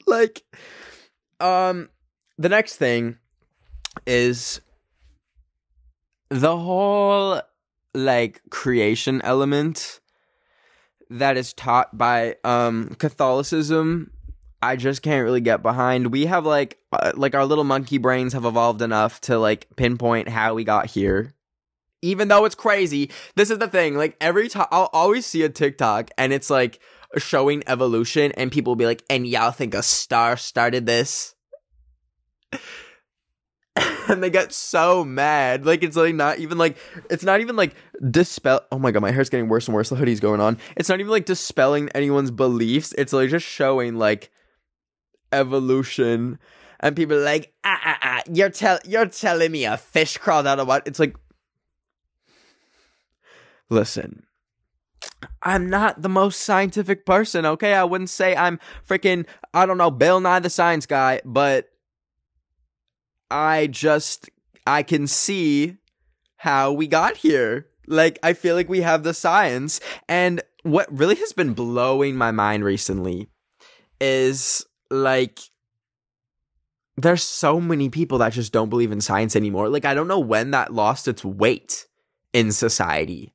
like 0.06 0.42
um 1.40 1.88
the 2.38 2.48
next 2.48 2.76
thing 2.76 3.18
is 4.06 4.60
the 6.28 6.56
whole 6.56 7.40
like 7.94 8.40
creation 8.50 9.20
element 9.22 10.00
that 11.10 11.36
is 11.36 11.52
taught 11.52 11.96
by 11.96 12.36
um 12.44 12.94
Catholicism 12.98 14.10
I 14.62 14.76
just 14.76 15.02
can't 15.02 15.24
really 15.24 15.40
get 15.40 15.62
behind. 15.62 16.12
We 16.12 16.26
have 16.26 16.44
like 16.44 16.78
uh, 16.92 17.12
like 17.14 17.34
our 17.34 17.46
little 17.46 17.64
monkey 17.64 17.98
brains 17.98 18.32
have 18.34 18.44
evolved 18.44 18.82
enough 18.82 19.20
to 19.22 19.38
like 19.38 19.66
pinpoint 19.76 20.28
how 20.28 20.54
we 20.54 20.64
got 20.64 20.86
here. 20.86 21.34
Even 22.02 22.28
though 22.28 22.44
it's 22.44 22.54
crazy, 22.54 23.10
this 23.36 23.50
is 23.50 23.58
the 23.58 23.68
thing. 23.68 23.96
Like 23.96 24.16
every 24.20 24.48
time 24.48 24.66
I'll 24.70 24.90
always 24.92 25.26
see 25.26 25.42
a 25.42 25.48
TikTok 25.48 26.10
and 26.18 26.32
it's 26.32 26.50
like 26.50 26.80
showing 27.16 27.62
evolution 27.66 28.32
and 28.32 28.52
people 28.52 28.72
will 28.72 28.76
be 28.76 28.86
like, 28.86 29.02
and 29.10 29.26
y'all 29.26 29.50
think 29.50 29.74
a 29.74 29.82
star 29.82 30.36
started 30.36 30.86
this? 30.86 31.34
and 34.08 34.22
they 34.22 34.30
get 34.30 34.52
so 34.52 35.04
mad. 35.04 35.66
Like 35.66 35.82
it's 35.82 35.96
like 35.96 36.14
not 36.14 36.38
even 36.38 36.58
like 36.58 36.76
it's 37.08 37.24
not 37.24 37.40
even 37.40 37.56
like 37.56 37.74
dispel 38.10 38.60
oh 38.72 38.78
my 38.78 38.90
god, 38.90 39.02
my 39.02 39.10
hair's 39.10 39.30
getting 39.30 39.48
worse 39.48 39.66
and 39.68 39.74
worse. 39.74 39.88
The 39.88 39.96
hoodie's 39.96 40.20
going 40.20 40.40
on. 40.40 40.58
It's 40.76 40.88
not 40.88 41.00
even 41.00 41.10
like 41.10 41.26
dispelling 41.26 41.88
anyone's 41.90 42.30
beliefs. 42.30 42.94
It's 42.98 43.12
like 43.12 43.30
just 43.30 43.46
showing 43.46 43.96
like 43.96 44.30
evolution. 45.32 46.38
And 46.80 46.96
people 46.96 47.16
are 47.16 47.24
like, 47.24 47.52
ah 47.62 47.80
ah 47.84 47.98
ah, 48.02 48.22
you're 48.32 48.50
tell 48.50 48.78
you're 48.84 49.06
telling 49.06 49.52
me 49.52 49.64
a 49.64 49.76
fish 49.76 50.16
crawled 50.16 50.46
out 50.46 50.58
of 50.58 50.66
what? 50.66 50.86
It's 50.86 50.98
like 50.98 51.14
Listen, 53.70 54.24
I'm 55.42 55.70
not 55.70 56.02
the 56.02 56.08
most 56.08 56.42
scientific 56.42 57.06
person, 57.06 57.46
okay? 57.46 57.74
I 57.74 57.84
wouldn't 57.84 58.10
say 58.10 58.36
I'm 58.36 58.60
freaking, 58.86 59.26
I 59.54 59.66
don't 59.66 59.78
know, 59.78 59.90
Bill 59.90 60.20
Nye 60.20 60.40
the 60.40 60.50
Science 60.50 60.86
Guy, 60.86 61.20
but 61.24 61.70
I 63.30 63.66
just, 63.68 64.28
I 64.66 64.82
can 64.82 65.06
see 65.06 65.76
how 66.36 66.72
we 66.72 66.86
got 66.86 67.16
here. 67.16 67.66
Like, 67.86 68.18
I 68.22 68.34
feel 68.34 68.54
like 68.54 68.68
we 68.68 68.82
have 68.82 69.02
the 69.02 69.14
science. 69.14 69.80
And 70.08 70.42
what 70.62 70.86
really 70.92 71.16
has 71.16 71.32
been 71.32 71.54
blowing 71.54 72.16
my 72.16 72.30
mind 72.30 72.64
recently 72.64 73.28
is 74.00 74.64
like, 74.90 75.40
there's 76.96 77.22
so 77.22 77.60
many 77.60 77.88
people 77.88 78.18
that 78.18 78.34
just 78.34 78.52
don't 78.52 78.68
believe 78.68 78.92
in 78.92 79.00
science 79.00 79.34
anymore. 79.34 79.70
Like, 79.70 79.86
I 79.86 79.94
don't 79.94 80.08
know 80.08 80.20
when 80.20 80.50
that 80.50 80.74
lost 80.74 81.08
its 81.08 81.24
weight 81.24 81.86
in 82.32 82.52
society 82.52 83.32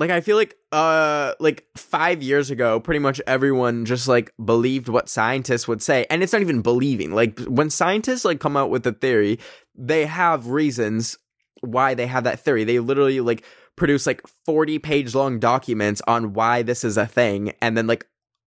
like 0.00 0.10
I 0.10 0.22
feel 0.22 0.36
like 0.36 0.56
uh 0.72 1.34
like 1.38 1.66
5 1.76 2.22
years 2.22 2.50
ago 2.50 2.80
pretty 2.80 2.98
much 2.98 3.20
everyone 3.26 3.84
just 3.84 4.08
like 4.08 4.32
believed 4.42 4.88
what 4.88 5.08
scientists 5.08 5.68
would 5.68 5.82
say 5.82 6.06
and 6.10 6.22
it's 6.22 6.32
not 6.32 6.42
even 6.42 6.62
believing 6.62 7.12
like 7.12 7.38
when 7.40 7.70
scientists 7.70 8.24
like 8.24 8.40
come 8.40 8.56
out 8.56 8.70
with 8.70 8.86
a 8.86 8.92
theory 8.92 9.38
they 9.76 10.06
have 10.06 10.48
reasons 10.48 11.18
why 11.60 11.94
they 11.94 12.06
have 12.06 12.24
that 12.24 12.40
theory 12.40 12.64
they 12.64 12.78
literally 12.78 13.20
like 13.20 13.44
produce 13.76 14.06
like 14.06 14.22
40 14.46 14.78
page 14.78 15.14
long 15.14 15.38
documents 15.38 16.00
on 16.08 16.32
why 16.32 16.62
this 16.62 16.82
is 16.82 16.96
a 16.96 17.06
thing 17.06 17.52
and 17.60 17.76
then 17.76 17.86
like 17.86 18.06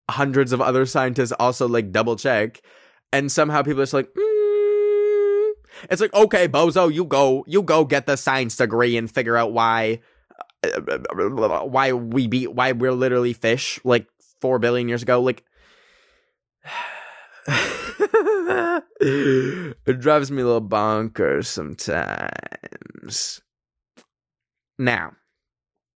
hundreds 0.09 0.51
of 0.51 0.61
other 0.61 0.85
scientists 0.85 1.31
also 1.39 1.67
like 1.67 1.91
double 1.91 2.15
check 2.15 2.61
and 3.11 3.31
somehow 3.31 3.61
people 3.61 3.81
are 3.81 3.83
just 3.83 3.93
like 3.93 4.11
mm. 4.13 5.51
it's 5.91 6.01
like 6.01 6.13
okay 6.13 6.47
bozo 6.47 6.91
you 6.91 7.05
go 7.05 7.45
you 7.47 7.61
go 7.61 7.85
get 7.85 8.07
the 8.07 8.17
science 8.17 8.55
degree 8.55 8.97
and 8.97 9.11
figure 9.11 9.37
out 9.37 9.53
why 9.53 9.99
Uh, 10.63 11.65
why 11.65 11.91
we 11.93 12.27
be 12.27 12.47
why 12.47 12.71
we're 12.71 12.93
literally 12.93 13.33
fish 13.33 13.79
like 13.83 14.07
four 14.39 14.59
billion 14.59 14.87
years 14.87 15.03
ago. 15.03 15.21
Like 15.21 15.43
it 18.99 19.99
drives 19.99 20.31
me 20.31 20.41
a 20.41 20.45
little 20.45 20.61
bonkers 20.61 21.45
sometimes. 21.47 23.41
Now, 24.79 25.13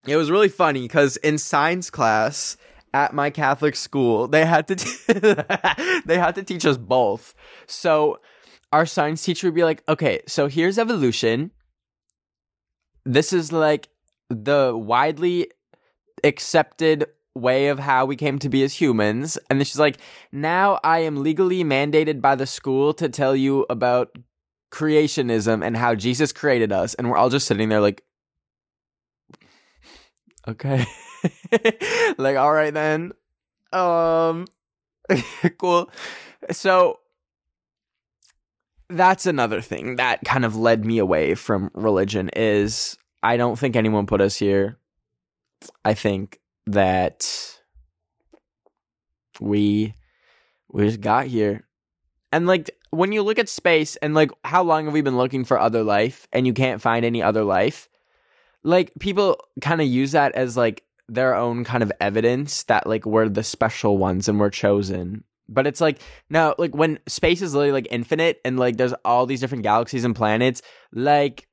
it 0.05 0.15
was 0.17 0.29
really 0.31 0.49
funny 0.49 0.81
because 0.81 1.17
in 1.17 1.37
science 1.37 1.89
class 1.89 2.57
at 2.93 3.13
my 3.13 3.29
Catholic 3.29 3.75
school, 3.75 4.27
they 4.27 4.45
had 4.45 4.67
to 4.67 4.75
t- 4.75 5.13
they 6.05 6.17
had 6.17 6.35
to 6.35 6.43
teach 6.43 6.65
us 6.65 6.77
both. 6.77 7.33
So 7.67 8.19
our 8.71 8.85
science 8.85 9.23
teacher 9.23 9.47
would 9.47 9.55
be 9.55 9.63
like, 9.63 9.83
"Okay, 9.87 10.21
so 10.27 10.47
here's 10.47 10.77
evolution. 10.77 11.51
This 13.05 13.31
is 13.31 13.51
like 13.51 13.87
the 14.29 14.73
widely 14.75 15.51
accepted 16.23 17.05
way 17.35 17.67
of 17.67 17.77
how 17.77 18.05
we 18.05 18.15
came 18.15 18.39
to 18.39 18.49
be 18.49 18.63
as 18.63 18.73
humans." 18.73 19.37
And 19.49 19.59
then 19.59 19.65
she's 19.65 19.79
like, 19.79 19.97
"Now 20.31 20.79
I 20.83 20.99
am 20.99 21.23
legally 21.23 21.63
mandated 21.63 22.21
by 22.21 22.35
the 22.35 22.47
school 22.47 22.93
to 22.95 23.09
tell 23.09 23.35
you 23.35 23.65
about 23.69 24.17
creationism 24.71 25.65
and 25.65 25.77
how 25.77 25.95
Jesus 25.95 26.33
created 26.33 26.71
us." 26.71 26.93
And 26.95 27.09
we're 27.09 27.17
all 27.17 27.29
just 27.29 27.47
sitting 27.47 27.69
there 27.69 27.81
like, 27.81 28.03
okay 30.47 30.85
like 32.17 32.37
all 32.37 32.53
right 32.53 32.73
then 32.73 33.11
um 33.73 34.45
cool 35.57 35.89
so 36.51 36.99
that's 38.89 39.25
another 39.25 39.59
thing 39.59 39.97
that 39.97 40.23
kind 40.23 40.45
of 40.45 40.55
led 40.55 40.85
me 40.85 40.97
away 40.97 41.35
from 41.35 41.69
religion 41.73 42.29
is 42.35 42.97
i 43.23 43.37
don't 43.37 43.57
think 43.57 43.75
anyone 43.75 44.05
put 44.05 44.21
us 44.21 44.35
here 44.35 44.77
i 45.83 45.93
think 45.93 46.39
that 46.65 47.59
we 49.39 49.95
we 50.69 50.85
just 50.85 51.01
got 51.01 51.27
here 51.27 51.65
and 52.31 52.47
like 52.47 52.71
when 52.91 53.11
you 53.11 53.21
look 53.21 53.39
at 53.39 53.49
space 53.49 53.95
and 53.97 54.13
like 54.13 54.31
how 54.43 54.63
long 54.63 54.85
have 54.85 54.93
we 54.93 55.01
been 55.01 55.17
looking 55.17 55.45
for 55.45 55.59
other 55.59 55.83
life 55.83 56.27
and 56.33 56.47
you 56.47 56.53
can't 56.53 56.81
find 56.81 57.05
any 57.05 57.21
other 57.21 57.43
life 57.43 57.89
like 58.63 58.91
people 58.99 59.39
kind 59.61 59.81
of 59.81 59.87
use 59.87 60.11
that 60.11 60.33
as 60.35 60.57
like 60.57 60.83
their 61.09 61.35
own 61.35 61.63
kind 61.63 61.83
of 61.83 61.91
evidence 62.01 62.63
that 62.63 62.87
like 62.87 63.05
we're 63.05 63.29
the 63.29 63.43
special 63.43 63.97
ones 63.97 64.27
and 64.27 64.39
we're 64.39 64.49
chosen. 64.49 65.23
But 65.49 65.65
it's 65.65 65.79
like 65.79 65.99
no, 66.29 66.53
like 66.57 66.75
when 66.75 66.99
space 67.07 67.41
is 67.41 67.53
literally 67.53 67.71
like 67.71 67.87
infinite 67.89 68.41
and 68.43 68.59
like 68.59 68.77
there's 68.77 68.93
all 69.05 69.25
these 69.25 69.39
different 69.39 69.63
galaxies 69.63 70.03
and 70.03 70.15
planets, 70.15 70.61
like 70.91 71.47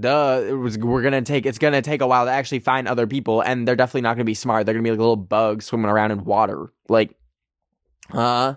duh, 0.00 0.42
it 0.46 0.52
was, 0.52 0.78
we're 0.78 1.02
gonna 1.02 1.22
take 1.22 1.46
it's 1.46 1.58
gonna 1.58 1.82
take 1.82 2.00
a 2.00 2.06
while 2.06 2.24
to 2.24 2.30
actually 2.30 2.60
find 2.60 2.88
other 2.88 3.06
people, 3.06 3.40
and 3.40 3.66
they're 3.66 3.76
definitely 3.76 4.02
not 4.02 4.14
gonna 4.14 4.24
be 4.24 4.34
smart. 4.34 4.66
They're 4.66 4.74
gonna 4.74 4.84
be 4.84 4.90
like 4.90 4.98
little 4.98 5.16
bugs 5.16 5.66
swimming 5.66 5.90
around 5.90 6.10
in 6.10 6.24
water. 6.24 6.72
Like, 6.88 7.14
uh 8.12 8.54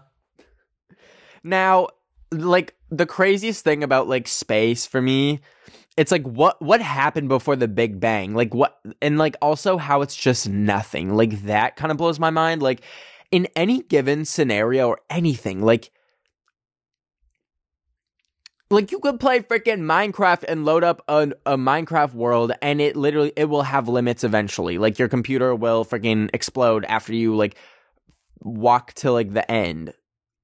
now 1.43 1.87
like 2.31 2.75
the 2.89 3.05
craziest 3.05 3.63
thing 3.63 3.83
about 3.83 4.07
like 4.07 4.27
space 4.27 4.85
for 4.85 5.01
me 5.01 5.39
it's 5.95 6.11
like 6.11 6.23
what 6.23 6.61
what 6.61 6.81
happened 6.81 7.29
before 7.29 7.55
the 7.55 7.67
big 7.67 7.99
bang 7.99 8.33
like 8.33 8.53
what 8.53 8.79
and 9.01 9.17
like 9.17 9.35
also 9.41 9.77
how 9.77 10.01
it's 10.01 10.15
just 10.15 10.47
nothing 10.49 11.15
like 11.15 11.41
that 11.43 11.75
kind 11.75 11.91
of 11.91 11.97
blows 11.97 12.19
my 12.19 12.29
mind 12.29 12.61
like 12.61 12.81
in 13.31 13.47
any 13.55 13.81
given 13.81 14.25
scenario 14.25 14.87
or 14.87 14.99
anything 15.09 15.61
like 15.61 15.91
like 18.69 18.91
you 18.91 18.99
could 18.99 19.19
play 19.19 19.39
freaking 19.41 19.81
minecraft 19.81 20.43
and 20.47 20.65
load 20.65 20.83
up 20.83 21.01
a, 21.07 21.31
a 21.45 21.57
minecraft 21.57 22.13
world 22.13 22.51
and 22.61 22.81
it 22.81 22.95
literally 22.95 23.31
it 23.35 23.45
will 23.45 23.63
have 23.63 23.87
limits 23.87 24.23
eventually 24.23 24.77
like 24.77 24.99
your 24.99 25.07
computer 25.07 25.55
will 25.55 25.85
freaking 25.85 26.29
explode 26.33 26.83
after 26.85 27.13
you 27.13 27.35
like 27.35 27.55
walk 28.41 28.93
to 28.93 29.11
like 29.11 29.33
the 29.33 29.49
end 29.49 29.93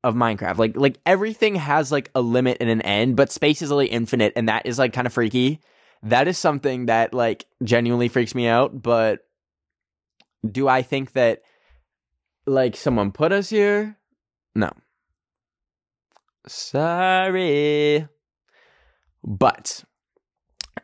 of 0.04 0.16
Minecraft. 0.16 0.58
Like 0.58 0.76
like 0.76 1.00
everything 1.06 1.56
has 1.56 1.92
like 1.92 2.12
a 2.14 2.22
limit 2.22 2.58
and 2.60 2.70
an 2.70 2.82
end, 2.82 3.16
but 3.16 3.32
space 3.32 3.62
is 3.62 3.70
really 3.70 3.88
infinite 3.88 4.34
and 4.36 4.50
that 4.50 4.66
is 4.66 4.78
like 4.78 4.94
kind 4.94 5.08
of 5.08 5.14
freaky. 5.14 5.62
That 6.04 6.28
is 6.28 6.38
something 6.38 6.88
that 6.88 7.14
like 7.14 7.46
genuinely 7.64 8.10
freaks 8.10 8.36
me 8.36 8.48
out, 8.48 8.80
but 8.80 9.22
do 10.50 10.68
I 10.68 10.82
think 10.82 11.14
that 11.14 11.42
like 12.46 12.76
someone 12.76 13.12
put 13.12 13.32
us 13.32 13.50
here? 13.50 13.98
No. 14.56 14.72
Sorry. 16.46 18.06
But 19.24 19.84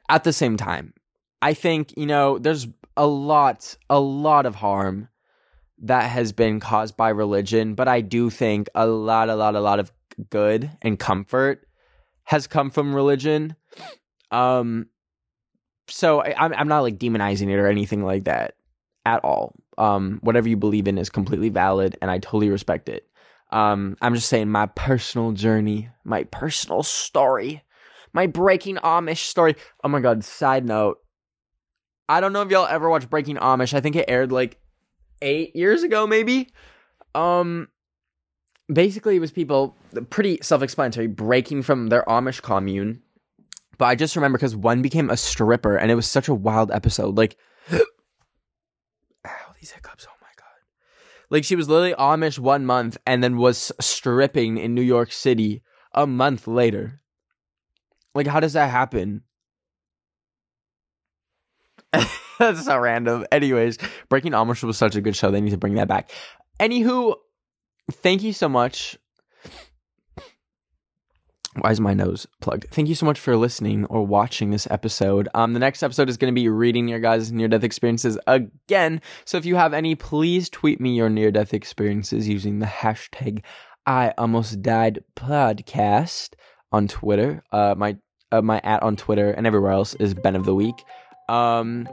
at 0.08 0.24
the 0.24 0.34
same 0.34 0.58
time, 0.58 0.94
I 1.42 1.54
think, 1.54 1.94
you 1.98 2.06
know, 2.06 2.38
there's 2.40 2.68
a 2.98 3.08
lot 3.08 3.76
a 3.90 4.00
lot 4.00 4.46
of 4.46 4.56
harm 4.56 5.10
that 5.80 6.10
has 6.10 6.34
been 6.34 6.60
caused 6.60 6.98
by 6.98 7.10
religion, 7.10 7.76
but 7.76 7.88
I 7.88 8.02
do 8.02 8.30
think 8.30 8.70
a 8.76 8.86
lot, 8.86 9.30
a 9.30 9.36
lot, 9.36 9.56
a 9.56 9.62
lot 9.62 9.80
of 9.80 9.92
good 10.30 10.70
and 10.82 11.00
comfort 11.00 11.66
has 12.24 12.48
come 12.48 12.70
from 12.70 12.94
religion. 12.94 13.56
Um, 14.32 14.88
so 15.88 16.22
I, 16.22 16.36
I'm 16.38 16.54
I'm 16.54 16.68
not 16.68 16.82
like 16.82 17.00
demonizing 17.00 17.50
it 17.50 17.58
or 17.58 17.68
anything 17.68 18.04
like 18.04 18.26
that 18.26 18.56
at 19.06 19.24
all. 19.24 19.56
Um, 19.78 20.20
whatever 20.22 20.50
you 20.50 20.58
believe 20.58 20.88
in 20.88 20.98
is 20.98 21.10
completely 21.10 21.50
valid, 21.50 21.98
and 22.02 22.12
I 22.12 22.20
totally 22.20 22.50
respect 22.50 22.90
it. 22.90 23.08
Um, 23.52 23.98
I'm 24.02 24.14
just 24.14 24.30
saying 24.30 24.50
my 24.50 24.68
personal 24.68 25.32
journey, 25.32 25.90
my 26.04 26.26
personal 26.26 26.84
story, 26.84 27.64
my 28.14 28.28
breaking 28.28 28.78
Amish 28.78 29.26
story. 29.26 29.56
Oh 29.84 29.90
my 29.90 30.00
god! 30.00 30.24
Side 30.24 30.66
note, 30.66 31.00
I 32.10 32.22
don't 32.22 32.34
know 32.34 32.42
if 32.42 32.50
y'all 32.50 32.66
ever 32.66 32.90
watched 32.90 33.10
Breaking 33.10 33.36
Amish. 33.38 33.74
I 33.74 33.82
think 33.82 33.96
it 33.96 34.06
aired 34.08 34.32
like 34.32 34.60
eight 35.22 35.56
years 35.56 35.84
ago, 35.84 36.08
maybe. 36.08 36.50
Um, 37.14 37.68
basically, 38.74 39.16
it 39.16 39.20
was 39.20 39.32
people 39.32 39.78
pretty 40.10 40.40
self-explanatory 40.42 41.08
breaking 41.08 41.62
from 41.62 41.88
their 41.88 42.04
Amish 42.06 42.42
commune. 42.42 43.04
But 43.78 43.86
I 43.86 43.96
just 43.96 44.16
remember 44.16 44.40
because 44.40 44.56
one 44.56 44.82
became 44.82 45.12
a 45.12 45.18
stripper, 45.18 45.78
and 45.78 45.92
it 45.92 45.96
was 45.96 46.08
such 46.08 46.28
a 46.28 46.34
wild 46.34 46.72
episode. 46.72 47.16
Like, 47.16 47.38
ow, 47.72 47.80
these 49.60 49.72
hiccups! 49.72 50.08
Oh 50.10 50.16
my 50.20 50.28
god! 50.36 50.48
Like 51.30 51.44
she 51.44 51.56
was 51.56 51.70
literally 51.70 51.94
Amish 51.94 52.40
one 52.40 52.66
month, 52.66 52.98
and 53.06 53.24
then 53.24 53.38
was 53.38 53.72
stripping 53.80 54.58
in 54.58 54.74
New 54.74 54.82
York 54.82 55.12
City 55.12 55.62
a 55.94 56.08
month 56.08 56.48
later. 56.48 57.02
Like, 58.16 58.28
how 58.28 58.40
does 58.40 58.54
that 58.54 58.70
happen? 58.70 59.24
That's 62.40 62.66
so 62.66 62.78
random. 62.78 63.26
Anyways, 63.32 63.78
Breaking 64.10 64.32
Amish 64.32 64.64
was 64.64 64.78
such 64.78 64.96
a 64.96 65.02
good 65.02 65.16
show. 65.16 65.32
They 65.32 65.42
need 65.42 65.52
to 65.52 65.58
bring 65.58 65.76
that 65.76 65.88
back. 65.88 66.12
Anywho, 66.60 67.16
thank 67.92 68.24
you 68.24 68.34
so 68.34 68.50
much. 68.50 68.98
Why 71.56 71.72
is 71.72 71.82
my 71.82 71.94
nose 71.94 72.28
plugged? 72.42 72.70
Thank 72.70 72.88
you 72.88 72.96
so 72.96 73.06
much 73.06 73.20
for 73.20 73.36
listening 73.36 73.86
or 73.86 74.06
watching 74.06 74.52
this 74.52 74.68
episode. 74.70 75.28
Um, 75.34 75.54
the 75.54 75.60
next 75.60 75.84
episode 75.84 76.08
is 76.08 76.16
going 76.16 76.34
to 76.34 76.40
be 76.40 76.48
reading 76.48 76.88
your 76.88 77.00
guys' 77.00 77.32
near 77.32 77.48
death 77.48 77.64
experiences 77.64 78.18
again. 78.28 79.02
So 79.26 79.38
if 79.38 79.46
you 79.46 79.56
have 79.56 79.74
any, 79.74 79.96
please 79.96 80.48
tweet 80.50 80.80
me 80.80 80.96
your 80.96 81.10
near 81.10 81.32
death 81.32 81.54
experiences 81.54 82.28
using 82.28 82.60
the 82.60 82.66
hashtag 82.66 83.44
I 83.86 84.14
almost 84.18 84.62
died 84.62 85.04
podcast 85.16 86.36
on 86.72 86.88
Twitter. 86.88 87.44
Uh, 87.52 87.76
my 87.78 87.98
uh, 88.32 88.42
my 88.42 88.60
at 88.64 88.84
on 88.84 88.96
Twitter 88.96 89.32
and 89.32 89.48
everywhere 89.48 89.72
else 89.72 89.96
is 89.96 90.14
Ben 90.14 90.36
of 90.36 90.46
the 90.46 90.56
Week. 90.56 90.84
Um, 91.28 91.88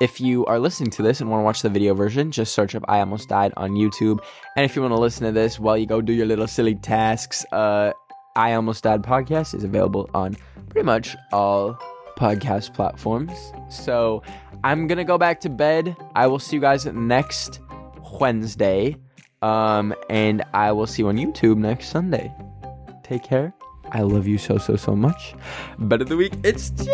if 0.00 0.20
you 0.20 0.44
are 0.46 0.58
listening 0.58 0.90
to 0.90 1.02
this 1.02 1.20
and 1.20 1.30
want 1.30 1.40
to 1.40 1.44
watch 1.44 1.62
the 1.62 1.68
video 1.68 1.94
version, 1.94 2.30
just 2.30 2.54
search 2.54 2.74
up 2.74 2.84
I 2.88 2.98
Almost 3.00 3.28
Died 3.28 3.52
on 3.56 3.72
YouTube. 3.72 4.18
And 4.56 4.64
if 4.64 4.74
you 4.74 4.82
want 4.82 4.92
to 4.92 5.00
listen 5.00 5.26
to 5.26 5.32
this 5.32 5.58
while 5.58 5.78
you 5.78 5.86
go 5.86 6.00
do 6.00 6.12
your 6.12 6.26
little 6.26 6.46
silly 6.46 6.74
tasks, 6.74 7.44
uh, 7.52 7.92
I 8.36 8.54
Almost 8.54 8.82
Died 8.84 9.02
podcast 9.02 9.54
is 9.54 9.64
available 9.64 10.10
on 10.12 10.36
pretty 10.68 10.84
much 10.84 11.16
all 11.32 11.78
podcast 12.18 12.74
platforms. 12.74 13.32
So 13.70 14.22
I'm 14.64 14.86
going 14.88 14.98
to 14.98 15.04
go 15.04 15.18
back 15.18 15.40
to 15.40 15.48
bed. 15.48 15.96
I 16.14 16.26
will 16.26 16.38
see 16.38 16.56
you 16.56 16.60
guys 16.60 16.86
next 16.86 17.60
Wednesday. 18.20 18.96
Um, 19.42 19.94
and 20.08 20.42
I 20.54 20.72
will 20.72 20.86
see 20.86 21.02
you 21.02 21.08
on 21.08 21.16
YouTube 21.16 21.58
next 21.58 21.88
Sunday. 21.88 22.32
Take 23.04 23.22
care. 23.22 23.54
I 23.94 24.02
love 24.02 24.26
you 24.26 24.38
so, 24.38 24.58
so, 24.58 24.74
so 24.74 24.96
much. 24.96 25.34
Bet 25.78 26.02
of 26.02 26.08
the 26.08 26.16
week, 26.16 26.32
it's 26.42 26.70
two. 26.70 26.90